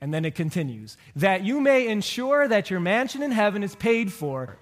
and 0.00 0.12
then 0.12 0.24
it 0.24 0.34
continues, 0.34 0.96
that 1.14 1.44
you 1.44 1.60
may 1.60 1.86
ensure 1.86 2.48
that 2.48 2.70
your 2.70 2.80
mansion 2.80 3.22
in 3.22 3.30
heaven 3.30 3.62
is 3.62 3.76
paid 3.76 4.12
for. 4.12 4.58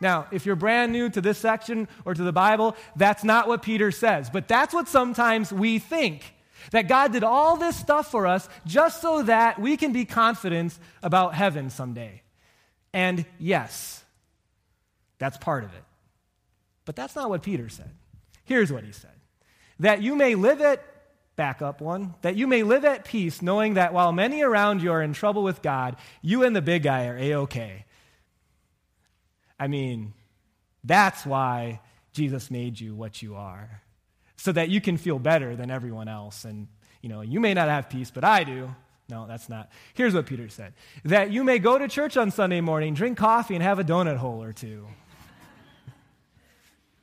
Now, 0.00 0.26
if 0.30 0.44
you're 0.44 0.56
brand 0.56 0.92
new 0.92 1.08
to 1.10 1.20
this 1.20 1.38
section 1.38 1.88
or 2.04 2.14
to 2.14 2.22
the 2.22 2.32
Bible, 2.32 2.76
that's 2.96 3.22
not 3.22 3.48
what 3.48 3.62
Peter 3.62 3.90
says, 3.90 4.28
but 4.28 4.48
that's 4.48 4.74
what 4.74 4.88
sometimes 4.88 5.52
we 5.52 5.78
think. 5.78 6.34
That 6.72 6.88
God 6.88 7.12
did 7.12 7.24
all 7.24 7.56
this 7.56 7.76
stuff 7.76 8.10
for 8.10 8.26
us 8.26 8.48
just 8.66 9.00
so 9.00 9.22
that 9.22 9.58
we 9.58 9.76
can 9.76 9.92
be 9.92 10.04
confident 10.04 10.78
about 11.02 11.34
heaven 11.34 11.70
someday. 11.70 12.22
And 12.92 13.24
yes, 13.38 14.04
that's 15.18 15.38
part 15.38 15.64
of 15.64 15.72
it. 15.72 15.84
But 16.84 16.96
that's 16.96 17.14
not 17.14 17.30
what 17.30 17.42
Peter 17.42 17.68
said. 17.68 17.90
Here's 18.44 18.72
what 18.72 18.84
he 18.84 18.92
said 18.92 19.10
that 19.78 20.02
you 20.02 20.14
may 20.14 20.34
live 20.34 20.60
at, 20.60 20.84
back 21.36 21.62
up 21.62 21.80
one, 21.80 22.14
that 22.20 22.36
you 22.36 22.46
may 22.46 22.62
live 22.62 22.84
at 22.84 23.04
peace, 23.04 23.40
knowing 23.40 23.74
that 23.74 23.94
while 23.94 24.12
many 24.12 24.42
around 24.42 24.82
you 24.82 24.92
are 24.92 25.00
in 25.00 25.14
trouble 25.14 25.42
with 25.42 25.62
God, 25.62 25.96
you 26.20 26.44
and 26.44 26.54
the 26.54 26.60
big 26.60 26.82
guy 26.82 27.06
are 27.06 27.16
A 27.16 27.34
OK. 27.34 27.86
I 29.58 29.68
mean, 29.68 30.12
that's 30.84 31.24
why 31.24 31.80
Jesus 32.12 32.50
made 32.50 32.80
you 32.80 32.94
what 32.94 33.22
you 33.22 33.36
are 33.36 33.82
so 34.40 34.52
that 34.52 34.70
you 34.70 34.80
can 34.80 34.96
feel 34.96 35.18
better 35.18 35.54
than 35.54 35.70
everyone 35.70 36.08
else. 36.08 36.46
And, 36.46 36.66
you 37.02 37.10
know, 37.10 37.20
you 37.20 37.40
may 37.40 37.52
not 37.52 37.68
have 37.68 37.90
peace, 37.90 38.10
but 38.10 38.24
I 38.24 38.42
do. 38.42 38.74
No, 39.06 39.26
that's 39.26 39.50
not. 39.50 39.68
Here's 39.92 40.14
what 40.14 40.24
Peter 40.24 40.48
said 40.48 40.72
that 41.04 41.30
you 41.30 41.44
may 41.44 41.58
go 41.58 41.76
to 41.76 41.88
church 41.88 42.16
on 42.16 42.30
Sunday 42.30 42.62
morning, 42.62 42.94
drink 42.94 43.18
coffee, 43.18 43.54
and 43.54 43.62
have 43.62 43.78
a 43.78 43.84
donut 43.84 44.16
hole 44.16 44.42
or 44.42 44.54
two. 44.54 44.86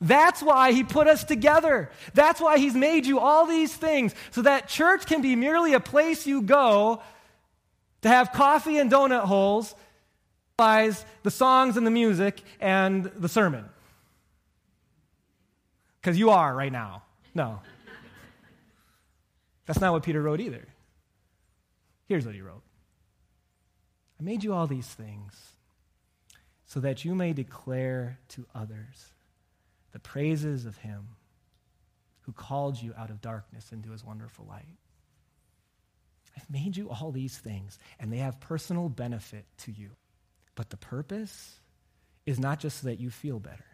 That's 0.00 0.42
why 0.42 0.72
he 0.72 0.82
put 0.82 1.06
us 1.06 1.22
together. 1.22 1.90
That's 2.12 2.40
why 2.40 2.58
he's 2.58 2.74
made 2.74 3.06
you 3.06 3.20
all 3.20 3.46
these 3.46 3.72
things 3.72 4.16
so 4.32 4.42
that 4.42 4.68
church 4.68 5.06
can 5.06 5.22
be 5.22 5.36
merely 5.36 5.74
a 5.74 5.80
place 5.80 6.26
you 6.26 6.42
go 6.42 7.02
to 8.02 8.08
have 8.08 8.32
coffee 8.32 8.78
and 8.78 8.90
donut 8.90 9.24
holes, 9.24 9.76
the 10.56 11.30
songs 11.30 11.76
and 11.76 11.86
the 11.86 11.90
music 11.92 12.42
and 12.58 13.04
the 13.04 13.28
sermon. 13.28 13.64
Because 16.00 16.18
you 16.18 16.30
are 16.30 16.52
right 16.52 16.72
now. 16.72 17.02
No. 17.34 17.60
That's 19.66 19.80
not 19.80 19.92
what 19.92 20.02
Peter 20.02 20.22
wrote 20.22 20.40
either. 20.40 20.66
Here's 22.08 22.24
what 22.24 22.34
he 22.34 22.40
wrote 22.40 22.62
I 24.18 24.22
made 24.22 24.42
you 24.42 24.54
all 24.54 24.66
these 24.66 24.86
things 24.86 25.34
so 26.66 26.80
that 26.80 27.04
you 27.04 27.14
may 27.14 27.32
declare 27.32 28.18
to 28.28 28.46
others 28.54 29.12
the 29.92 29.98
praises 29.98 30.66
of 30.66 30.76
him 30.78 31.08
who 32.20 32.32
called 32.32 32.80
you 32.80 32.92
out 32.96 33.10
of 33.10 33.20
darkness 33.20 33.72
into 33.72 33.90
his 33.90 34.04
wonderful 34.04 34.44
light. 34.46 34.76
I've 36.36 36.50
made 36.50 36.76
you 36.76 36.90
all 36.90 37.10
these 37.10 37.36
things, 37.38 37.78
and 37.98 38.12
they 38.12 38.18
have 38.18 38.38
personal 38.38 38.88
benefit 38.88 39.46
to 39.58 39.72
you. 39.72 39.90
But 40.54 40.70
the 40.70 40.76
purpose 40.76 41.58
is 42.26 42.38
not 42.38 42.60
just 42.60 42.80
so 42.80 42.88
that 42.88 43.00
you 43.00 43.10
feel 43.10 43.38
better. 43.38 43.64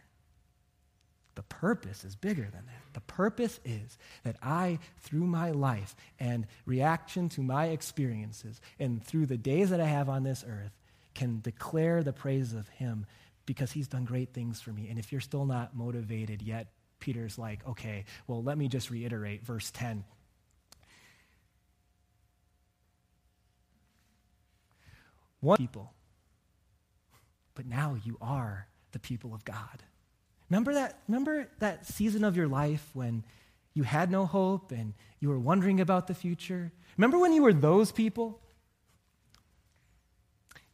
The 1.35 1.43
purpose 1.43 2.05
is 2.05 2.15
bigger 2.15 2.43
than 2.43 2.67
that. 2.67 2.83
The 2.93 3.01
purpose 3.01 3.59
is 3.65 3.99
that 4.23 4.37
I, 4.43 4.79
through 5.01 5.27
my 5.27 5.51
life 5.51 5.97
and 6.21 6.47
reaction 6.65 7.29
to 7.31 7.43
my 7.43 7.67
experiences, 7.67 8.61
and 8.79 9.05
through 9.05 9.27
the 9.27 9.37
days 9.37 9.71
that 9.71 9.81
I 9.81 9.87
have 9.87 10.09
on 10.09 10.23
this 10.23 10.45
earth, 10.49 10.73
can 11.15 11.41
declare 11.41 12.03
the 12.03 12.13
praise 12.13 12.53
of 12.53 12.69
Him 12.69 13.07
because 13.47 13.73
He's 13.73 13.89
done 13.89 14.05
great 14.05 14.33
things 14.33 14.61
for 14.61 14.71
me. 14.71 14.89
And 14.89 14.99
if 14.99 15.11
you're 15.13 15.21
still 15.21 15.47
not 15.47 15.77
motivated 15.77 16.41
yet, 16.43 16.69
Peter's 17.01 17.39
like, 17.39 17.67
okay, 17.69 18.05
well, 18.27 18.43
let 18.43 18.57
me 18.57 18.69
just 18.69 18.91
reiterate 18.91 19.45
verse 19.45 19.71
10. 19.73 20.05
One 25.41 25.59
people, 25.59 25.93
but 27.55 27.67
now 27.67 27.97
you 28.03 28.17
are 28.23 28.67
the 28.93 28.99
people 28.99 29.35
of 29.35 29.45
God. 29.45 29.83
Remember 30.51 30.75
that, 30.75 30.99
remember 31.09 31.49
that 31.59 31.87
season 31.87 32.25
of 32.25 32.37
your 32.37 32.49
life 32.49 32.91
when 32.93 33.25
you 33.73 33.83
had 33.83 34.11
no 34.11 34.27
hope 34.27 34.73
and 34.73 34.95
you 35.21 35.29
were 35.29 35.39
wondering 35.39 35.81
about 35.81 36.07
the 36.07 36.15
future? 36.15 36.73
Remember 36.97 37.19
when 37.19 37.33
you 37.33 37.43
were 37.43 37.53
those 37.53 37.93
people? 37.93 38.41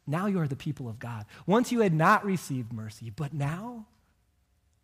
Now 0.05 0.25
you 0.25 0.39
are 0.39 0.47
the 0.47 0.55
people 0.55 0.89
of 0.89 0.99
God. 0.99 1.25
Once 1.45 1.71
you 1.71 1.79
had 1.79 1.93
not 1.93 2.25
received 2.25 2.73
mercy, 2.73 3.09
but 3.09 3.33
now, 3.33 3.87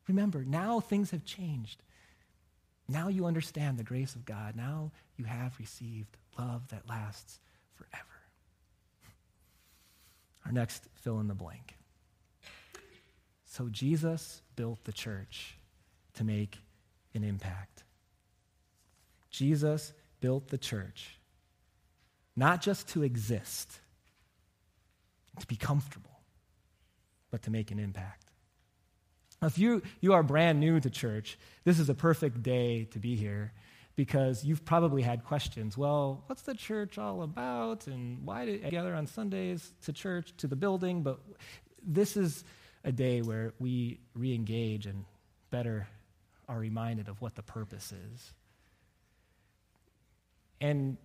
remember, 0.08 0.46
now 0.46 0.80
things 0.80 1.12
have 1.12 1.26
changed. 1.26 1.84
Now 2.88 3.10
you 3.10 3.26
understand 3.26 3.78
the 3.78 3.84
grace 3.84 4.16
of 4.16 4.26
God. 4.26 4.56
Now 4.56 4.92
you 5.18 5.26
have 5.26 5.58
received 5.60 6.16
love 6.38 6.68
that 6.70 6.88
lasts 6.88 7.40
forever. 7.74 8.04
Our 10.46 10.52
next 10.54 10.88
fill 10.96 11.20
in 11.20 11.28
the 11.28 11.34
blank. 11.34 11.76
So 13.58 13.70
Jesus 13.70 14.44
built 14.56 14.84
the 14.84 14.94
church 14.94 15.58
to 16.14 16.24
make 16.24 16.60
an 17.16 17.24
impact. 17.24 17.86
Jesus 19.32 19.94
built 20.22 20.50
the 20.50 20.60
church 20.60 21.18
not 22.36 22.62
just 22.62 22.90
to 22.90 23.02
exist, 23.02 23.80
to 25.40 25.48
be 25.48 25.56
comfortable, 25.56 26.20
but 27.32 27.42
to 27.42 27.50
make 27.50 27.72
an 27.72 27.80
impact. 27.80 28.26
If 29.42 29.58
you, 29.58 29.82
you 30.02 30.14
are 30.14 30.22
brand 30.22 30.60
new 30.60 30.80
to 30.80 30.92
church, 30.92 31.40
this 31.64 31.80
is 31.80 31.90
a 31.90 31.96
perfect 31.96 32.44
day 32.44 32.84
to 32.92 33.00
be 33.00 33.16
here 33.16 33.54
because 33.96 34.46
you've 34.46 34.66
probably 34.66 35.02
had 35.02 35.24
questions. 35.24 35.76
Well, 35.76 36.22
what's 36.28 36.44
the 36.44 36.54
church 36.54 37.00
all 37.00 37.24
about? 37.24 37.88
And 37.88 38.24
why 38.24 38.46
do 38.46 38.52
you 38.52 38.60
gather 38.70 38.94
on 38.94 39.08
Sundays 39.08 39.74
to 39.86 39.94
church, 39.94 40.32
to 40.38 40.46
the 40.46 40.56
building? 40.56 41.02
But 41.02 41.18
this 41.82 42.16
is 42.16 42.44
a 42.88 42.92
day 42.92 43.22
where 43.22 43.54
we 43.60 44.00
re 44.16 44.34
engage 44.34 44.86
and 44.86 45.04
better 45.52 45.90
are 46.48 46.58
reminded 46.58 47.10
of 47.10 47.22
what 47.22 47.36
the 47.36 47.44
purpose 47.44 47.92
is. 47.92 48.34
And 50.62 50.96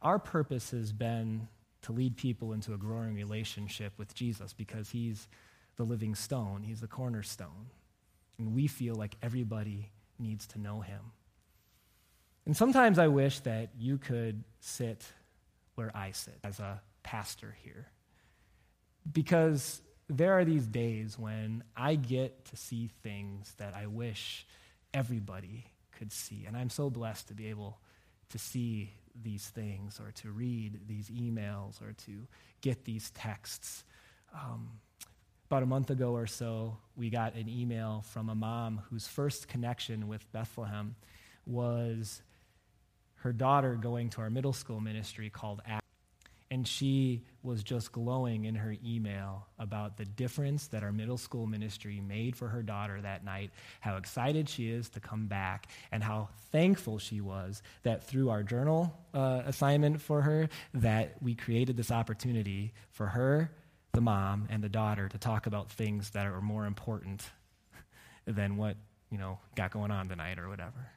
our 0.00 0.20
purpose 0.20 0.70
has 0.70 0.92
been 0.92 1.48
to 1.82 1.92
lead 1.92 2.16
people 2.16 2.52
into 2.52 2.72
a 2.74 2.78
growing 2.78 3.14
relationship 3.14 3.92
with 3.98 4.14
Jesus 4.14 4.52
because 4.52 4.90
he's 4.90 5.26
the 5.74 5.82
living 5.82 6.14
stone, 6.14 6.62
he's 6.62 6.80
the 6.80 6.86
cornerstone. 6.86 7.70
And 8.38 8.54
we 8.54 8.68
feel 8.68 8.94
like 8.94 9.16
everybody 9.20 9.90
needs 10.20 10.46
to 10.48 10.60
know 10.60 10.80
him. 10.80 11.00
And 12.44 12.56
sometimes 12.56 13.00
I 13.00 13.08
wish 13.08 13.40
that 13.40 13.70
you 13.76 13.98
could 13.98 14.44
sit 14.60 15.04
where 15.74 15.90
I 15.92 16.12
sit 16.12 16.38
as 16.44 16.60
a 16.60 16.80
pastor 17.02 17.56
here. 17.64 17.88
Because 19.12 19.82
there 20.08 20.34
are 20.34 20.44
these 20.44 20.66
days 20.66 21.18
when 21.18 21.64
I 21.76 21.96
get 21.96 22.44
to 22.46 22.56
see 22.56 22.90
things 23.02 23.54
that 23.58 23.74
I 23.74 23.86
wish 23.86 24.46
everybody 24.94 25.66
could 25.98 26.12
see. 26.12 26.44
And 26.46 26.56
I'm 26.56 26.70
so 26.70 26.90
blessed 26.90 27.28
to 27.28 27.34
be 27.34 27.48
able 27.48 27.78
to 28.30 28.38
see 28.38 28.92
these 29.20 29.46
things 29.48 29.98
or 30.00 30.12
to 30.12 30.30
read 30.30 30.80
these 30.86 31.10
emails 31.10 31.82
or 31.82 31.92
to 31.92 32.26
get 32.60 32.84
these 32.84 33.10
texts. 33.10 33.84
Um, 34.34 34.80
about 35.48 35.62
a 35.62 35.66
month 35.66 35.90
ago 35.90 36.12
or 36.12 36.26
so, 36.26 36.76
we 36.96 37.08
got 37.08 37.34
an 37.34 37.48
email 37.48 38.04
from 38.08 38.28
a 38.28 38.34
mom 38.34 38.82
whose 38.90 39.06
first 39.06 39.48
connection 39.48 40.08
with 40.08 40.30
Bethlehem 40.32 40.96
was 41.46 42.22
her 43.16 43.32
daughter 43.32 43.74
going 43.74 44.10
to 44.10 44.20
our 44.20 44.30
middle 44.30 44.52
school 44.52 44.80
ministry 44.80 45.30
called 45.30 45.62
and 46.50 46.66
she 46.66 47.22
was 47.42 47.62
just 47.62 47.92
glowing 47.92 48.44
in 48.44 48.54
her 48.54 48.74
email 48.84 49.46
about 49.58 49.96
the 49.96 50.04
difference 50.04 50.68
that 50.68 50.82
our 50.82 50.92
middle 50.92 51.16
school 51.16 51.46
ministry 51.46 52.00
made 52.00 52.36
for 52.36 52.48
her 52.48 52.62
daughter 52.62 53.00
that 53.00 53.24
night, 53.24 53.50
how 53.80 53.96
excited 53.96 54.48
she 54.48 54.70
is 54.70 54.88
to 54.90 55.00
come 55.00 55.26
back, 55.26 55.68
and 55.90 56.04
how 56.04 56.28
thankful 56.52 56.98
she 56.98 57.20
was 57.20 57.62
that 57.82 58.06
through 58.06 58.30
our 58.30 58.42
journal 58.42 58.96
uh, 59.12 59.42
assignment 59.46 60.00
for 60.00 60.22
her, 60.22 60.48
that 60.74 61.20
we 61.20 61.34
created 61.34 61.76
this 61.76 61.90
opportunity 61.90 62.72
for 62.90 63.06
her, 63.06 63.50
the 63.92 64.00
mom, 64.00 64.46
and 64.48 64.62
the 64.62 64.68
daughter 64.68 65.08
to 65.08 65.18
talk 65.18 65.46
about 65.46 65.70
things 65.70 66.10
that 66.10 66.26
are 66.26 66.40
more 66.40 66.66
important 66.66 67.28
than 68.24 68.56
what, 68.56 68.76
you 69.10 69.18
know, 69.18 69.38
got 69.56 69.72
going 69.72 69.90
on 69.90 70.08
tonight 70.08 70.38
or 70.38 70.48
whatever. 70.48 70.90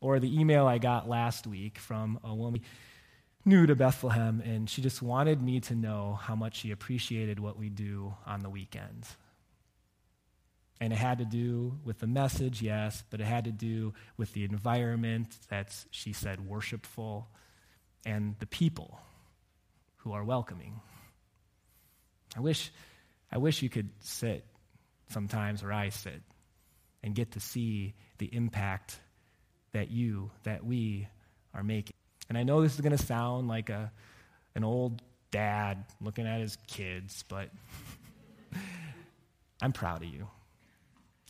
Or 0.00 0.18
the 0.18 0.40
email 0.40 0.66
I 0.66 0.78
got 0.78 1.08
last 1.08 1.46
week 1.46 1.78
from 1.78 2.20
a 2.22 2.34
woman 2.34 2.62
new 3.46 3.64
to 3.64 3.76
Bethlehem, 3.76 4.42
and 4.44 4.68
she 4.68 4.82
just 4.82 5.00
wanted 5.00 5.40
me 5.40 5.60
to 5.60 5.74
know 5.74 6.18
how 6.20 6.34
much 6.34 6.56
she 6.56 6.72
appreciated 6.72 7.38
what 7.38 7.56
we 7.56 7.68
do 7.68 8.14
on 8.26 8.40
the 8.40 8.50
weekends. 8.50 9.16
And 10.80 10.92
it 10.92 10.96
had 10.96 11.18
to 11.18 11.24
do 11.24 11.78
with 11.84 12.00
the 12.00 12.06
message, 12.06 12.60
yes, 12.60 13.02
but 13.08 13.20
it 13.20 13.24
had 13.24 13.44
to 13.44 13.52
do 13.52 13.94
with 14.16 14.32
the 14.32 14.44
environment 14.44 15.28
that's, 15.48 15.86
she 15.90 16.12
said, 16.12 16.46
worshipful, 16.46 17.28
and 18.04 18.34
the 18.40 18.46
people 18.46 19.00
who 19.98 20.12
are 20.12 20.24
welcoming. 20.24 20.80
I 22.36 22.40
wish, 22.40 22.70
I 23.32 23.38
wish 23.38 23.62
you 23.62 23.70
could 23.70 23.90
sit 24.00 24.44
sometimes 25.08 25.62
where 25.62 25.72
I 25.72 25.88
sit 25.88 26.20
and 27.02 27.14
get 27.14 27.32
to 27.32 27.40
see 27.40 27.94
the 28.18 28.26
impact 28.26 28.98
that 29.72 29.90
you, 29.90 30.30
that 30.42 30.64
we 30.64 31.08
are 31.54 31.62
making. 31.62 31.94
And 32.28 32.36
I 32.36 32.42
know 32.42 32.62
this 32.62 32.74
is 32.74 32.80
going 32.80 32.96
to 32.96 33.04
sound 33.04 33.48
like 33.48 33.70
a, 33.70 33.92
an 34.54 34.64
old 34.64 35.02
dad 35.30 35.84
looking 36.00 36.26
at 36.26 36.40
his 36.40 36.56
kids, 36.66 37.24
but 37.28 37.50
I'm 39.62 39.72
proud 39.72 40.02
of 40.02 40.08
you. 40.08 40.28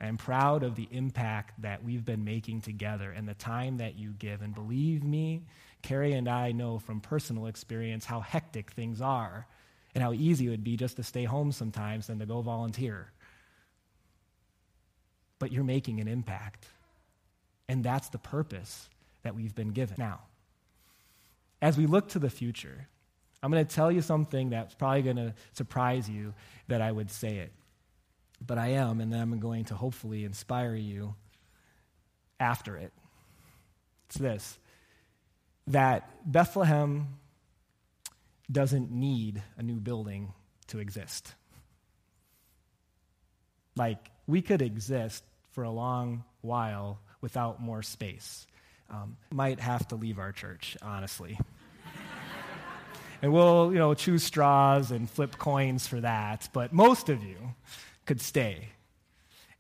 I'm 0.01 0.19
proud 0.19 0.63
of 0.63 0.75
the 0.75 0.89
impact 0.91 1.63
that 1.63 1.83
we've 1.83 2.05
been 2.05 2.25
making 2.25 2.61
together 2.61 3.11
and 3.11 3.27
the 3.27 3.35
time 3.35 3.79
that 3.79 3.99
you 3.99 4.11
give. 4.11 4.43
And 4.43 4.55
believe 4.55 5.03
me, 5.03 5.43
Carrie 5.83 6.13
and 6.13 6.29
I 6.29 6.53
know 6.53 6.79
from 6.79 7.01
personal 7.01 7.47
experience 7.47 8.05
how 8.05 8.21
hectic 8.21 8.73
things 8.73 9.01
are 9.01 9.47
and 9.95 10.03
how 10.03 10.13
easy 10.13 10.47
it 10.47 10.51
would 10.51 10.65
be 10.65 10.77
just 10.77 10.97
to 10.97 11.03
stay 11.03 11.25
home 11.25 11.53
sometimes 11.53 12.09
than 12.09 12.19
to 12.19 12.27
go 12.27 12.43
volunteer. 12.43 13.11
But 15.39 15.53
you're 15.53 15.65
making 15.65 16.01
an 16.01 16.09
impact. 16.09 16.67
And 17.69 17.83
that's 17.83 18.11
the 18.11 18.19
purpose 18.19 18.91
that 19.23 19.35
we've 19.35 19.55
been 19.55 19.71
given. 19.71 19.97
Now, 19.99 20.21
as 21.67 21.77
we 21.77 21.87
look 21.87 22.11
to 22.11 22.21
the 22.21 22.31
future, 22.31 22.87
I'm 23.43 23.51
going 23.51 23.67
to 23.67 23.75
tell 23.75 23.91
you 23.91 24.01
something 24.01 24.51
that's 24.51 24.73
probably 24.77 25.03
going 25.03 25.17
to 25.17 25.35
surprise 25.53 26.09
you 26.09 26.33
that 26.69 26.81
I 26.81 26.93
would 26.93 27.11
say 27.11 27.39
it. 27.39 27.53
But 28.41 28.57
I 28.57 28.69
am, 28.69 29.01
and 29.01 29.13
I'm 29.13 29.41
going 29.41 29.65
to 29.65 29.75
hopefully 29.75 30.25
inspire 30.25 30.77
you 30.77 31.17
after 32.39 32.77
it. 32.77 32.93
It's 34.07 34.19
this 34.19 34.59
that 35.67 36.09
Bethlehem 36.25 37.09
doesn't 38.49 38.93
need 38.93 39.43
a 39.59 39.63
new 39.65 39.81
building 39.81 40.33
to 40.69 40.79
exist. 40.79 41.35
Like, 43.75 44.09
we 44.29 44.41
could 44.41 44.63
exist 44.63 45.25
for 45.51 45.65
a 45.65 45.71
long 45.71 46.23
while 46.43 47.01
without 47.21 47.61
more 47.61 47.83
space. 47.83 48.47
Um, 48.89 49.17
might 49.33 49.59
have 49.59 49.89
to 49.89 49.97
leave 49.97 50.21
our 50.21 50.31
church, 50.31 50.77
honestly. 50.81 51.37
And 53.23 53.33
we'll, 53.33 53.73
you 53.73 53.79
know, 53.79 53.95
choose 53.95 54.23
straws 54.23 54.91
and 54.91 55.09
flip 55.09 55.39
coins 55.39 55.87
for 55.87 56.01
that, 56.01 56.49
but 56.53 56.73
most 56.73 57.09
of 57.09 57.23
you 57.25 57.37
could 58.05 58.21
stay. 58.21 58.69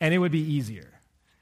And 0.00 0.12
it 0.12 0.18
would 0.18 0.32
be 0.32 0.52
easier. 0.54 0.90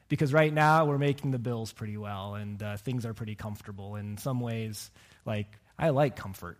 Because 0.08 0.32
right 0.32 0.52
now 0.52 0.84
we're 0.84 0.98
making 0.98 1.30
the 1.30 1.38
bills 1.38 1.72
pretty 1.72 1.96
well 1.96 2.34
and 2.34 2.62
uh, 2.62 2.76
things 2.76 3.04
are 3.06 3.14
pretty 3.14 3.34
comfortable. 3.34 3.96
In 3.96 4.16
some 4.18 4.38
ways, 4.38 4.90
like, 5.24 5.48
I 5.78 5.90
like 5.90 6.14
comfort. 6.14 6.58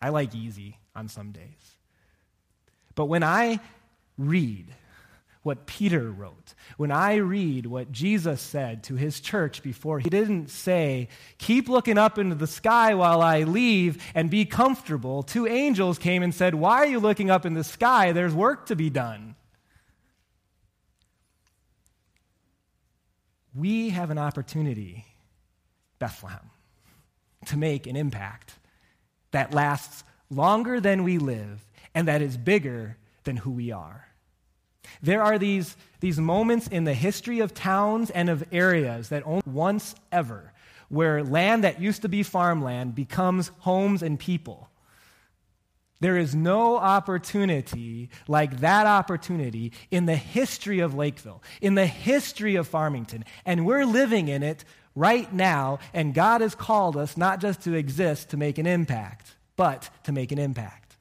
I 0.00 0.10
like 0.10 0.34
easy 0.34 0.78
on 0.94 1.08
some 1.08 1.32
days. 1.32 1.76
But 2.94 3.06
when 3.06 3.22
I 3.22 3.60
read 4.18 4.66
what 5.44 5.66
Peter 5.66 6.10
wrote, 6.10 6.54
when 6.78 6.90
I 6.90 7.16
read 7.16 7.66
what 7.66 7.92
Jesus 7.92 8.40
said 8.40 8.82
to 8.84 8.96
his 8.96 9.20
church 9.20 9.62
before, 9.62 10.00
he 10.00 10.08
didn't 10.08 10.48
say, 10.48 11.08
Keep 11.36 11.68
looking 11.68 11.98
up 11.98 12.18
into 12.18 12.34
the 12.34 12.46
sky 12.46 12.94
while 12.94 13.20
I 13.20 13.42
leave 13.42 14.02
and 14.14 14.30
be 14.30 14.46
comfortable. 14.46 15.22
Two 15.22 15.46
angels 15.46 15.98
came 15.98 16.22
and 16.22 16.34
said, 16.34 16.54
Why 16.54 16.78
are 16.78 16.86
you 16.86 16.98
looking 16.98 17.30
up 17.30 17.44
in 17.44 17.52
the 17.52 17.62
sky? 17.62 18.12
There's 18.12 18.32
work 18.32 18.66
to 18.66 18.74
be 18.74 18.88
done. 18.88 19.36
We 23.54 23.90
have 23.90 24.10
an 24.10 24.18
opportunity, 24.18 25.04
Bethlehem, 25.98 26.50
to 27.46 27.58
make 27.58 27.86
an 27.86 27.96
impact 27.96 28.54
that 29.30 29.52
lasts 29.52 30.04
longer 30.30 30.80
than 30.80 31.04
we 31.04 31.18
live 31.18 31.66
and 31.94 32.08
that 32.08 32.22
is 32.22 32.38
bigger 32.38 32.96
than 33.24 33.36
who 33.36 33.50
we 33.50 33.70
are. 33.70 34.08
There 35.02 35.22
are 35.22 35.38
these, 35.38 35.76
these 36.00 36.18
moments 36.18 36.68
in 36.68 36.84
the 36.84 36.94
history 36.94 37.40
of 37.40 37.54
towns 37.54 38.10
and 38.10 38.28
of 38.28 38.44
areas 38.52 39.08
that 39.08 39.26
only 39.26 39.42
once 39.46 39.94
ever, 40.12 40.52
where 40.88 41.22
land 41.22 41.64
that 41.64 41.80
used 41.80 42.02
to 42.02 42.08
be 42.08 42.22
farmland 42.22 42.94
becomes 42.94 43.50
homes 43.60 44.02
and 44.02 44.18
people. 44.18 44.70
There 46.00 46.18
is 46.18 46.34
no 46.34 46.76
opportunity 46.76 48.10
like 48.28 48.60
that 48.60 48.86
opportunity 48.86 49.72
in 49.90 50.06
the 50.06 50.16
history 50.16 50.80
of 50.80 50.94
Lakeville, 50.94 51.42
in 51.62 51.76
the 51.76 51.86
history 51.86 52.56
of 52.56 52.68
Farmington. 52.68 53.24
And 53.46 53.64
we're 53.64 53.86
living 53.86 54.28
in 54.28 54.42
it 54.42 54.64
right 54.94 55.32
now, 55.32 55.78
and 55.92 56.12
God 56.12 56.40
has 56.40 56.54
called 56.54 56.96
us 56.96 57.16
not 57.16 57.40
just 57.40 57.62
to 57.62 57.74
exist 57.74 58.30
to 58.30 58.36
make 58.36 58.58
an 58.58 58.66
impact, 58.66 59.34
but 59.56 59.88
to 60.04 60.12
make 60.12 60.30
an 60.32 60.38
impact. 60.38 60.96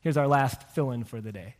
Here's 0.00 0.16
our 0.16 0.28
last 0.28 0.68
fill 0.70 0.90
in 0.90 1.04
for 1.04 1.20
the 1.20 1.32
day. 1.32 1.56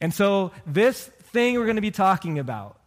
And 0.00 0.14
so, 0.14 0.52
this 0.66 1.04
thing 1.04 1.56
we're 1.56 1.64
going 1.64 1.76
to 1.76 1.82
be 1.82 1.90
talking 1.90 2.38
about 2.38 2.80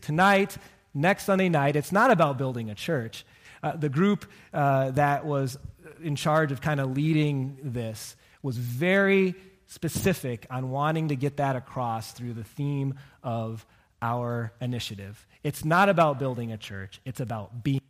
tonight, 0.00 0.56
next 0.94 1.24
Sunday 1.24 1.48
night, 1.48 1.76
it's 1.76 1.92
not 1.92 2.10
about 2.10 2.38
building 2.38 2.70
a 2.70 2.74
church. 2.74 3.24
Uh, 3.62 3.76
the 3.76 3.88
group 3.88 4.26
uh, 4.52 4.90
that 4.92 5.24
was 5.24 5.58
in 6.02 6.16
charge 6.16 6.52
of 6.52 6.60
kind 6.60 6.80
of 6.80 6.96
leading 6.96 7.58
this 7.62 8.16
was 8.42 8.56
very 8.56 9.34
specific 9.66 10.46
on 10.50 10.70
wanting 10.70 11.08
to 11.08 11.16
get 11.16 11.36
that 11.38 11.56
across 11.56 12.12
through 12.12 12.34
the 12.34 12.44
theme 12.44 12.94
of 13.22 13.64
our 14.02 14.52
initiative. 14.60 15.26
It's 15.42 15.64
not 15.64 15.88
about 15.88 16.18
building 16.18 16.52
a 16.52 16.58
church, 16.58 17.00
it's 17.04 17.20
about 17.20 17.62
being 17.62 17.80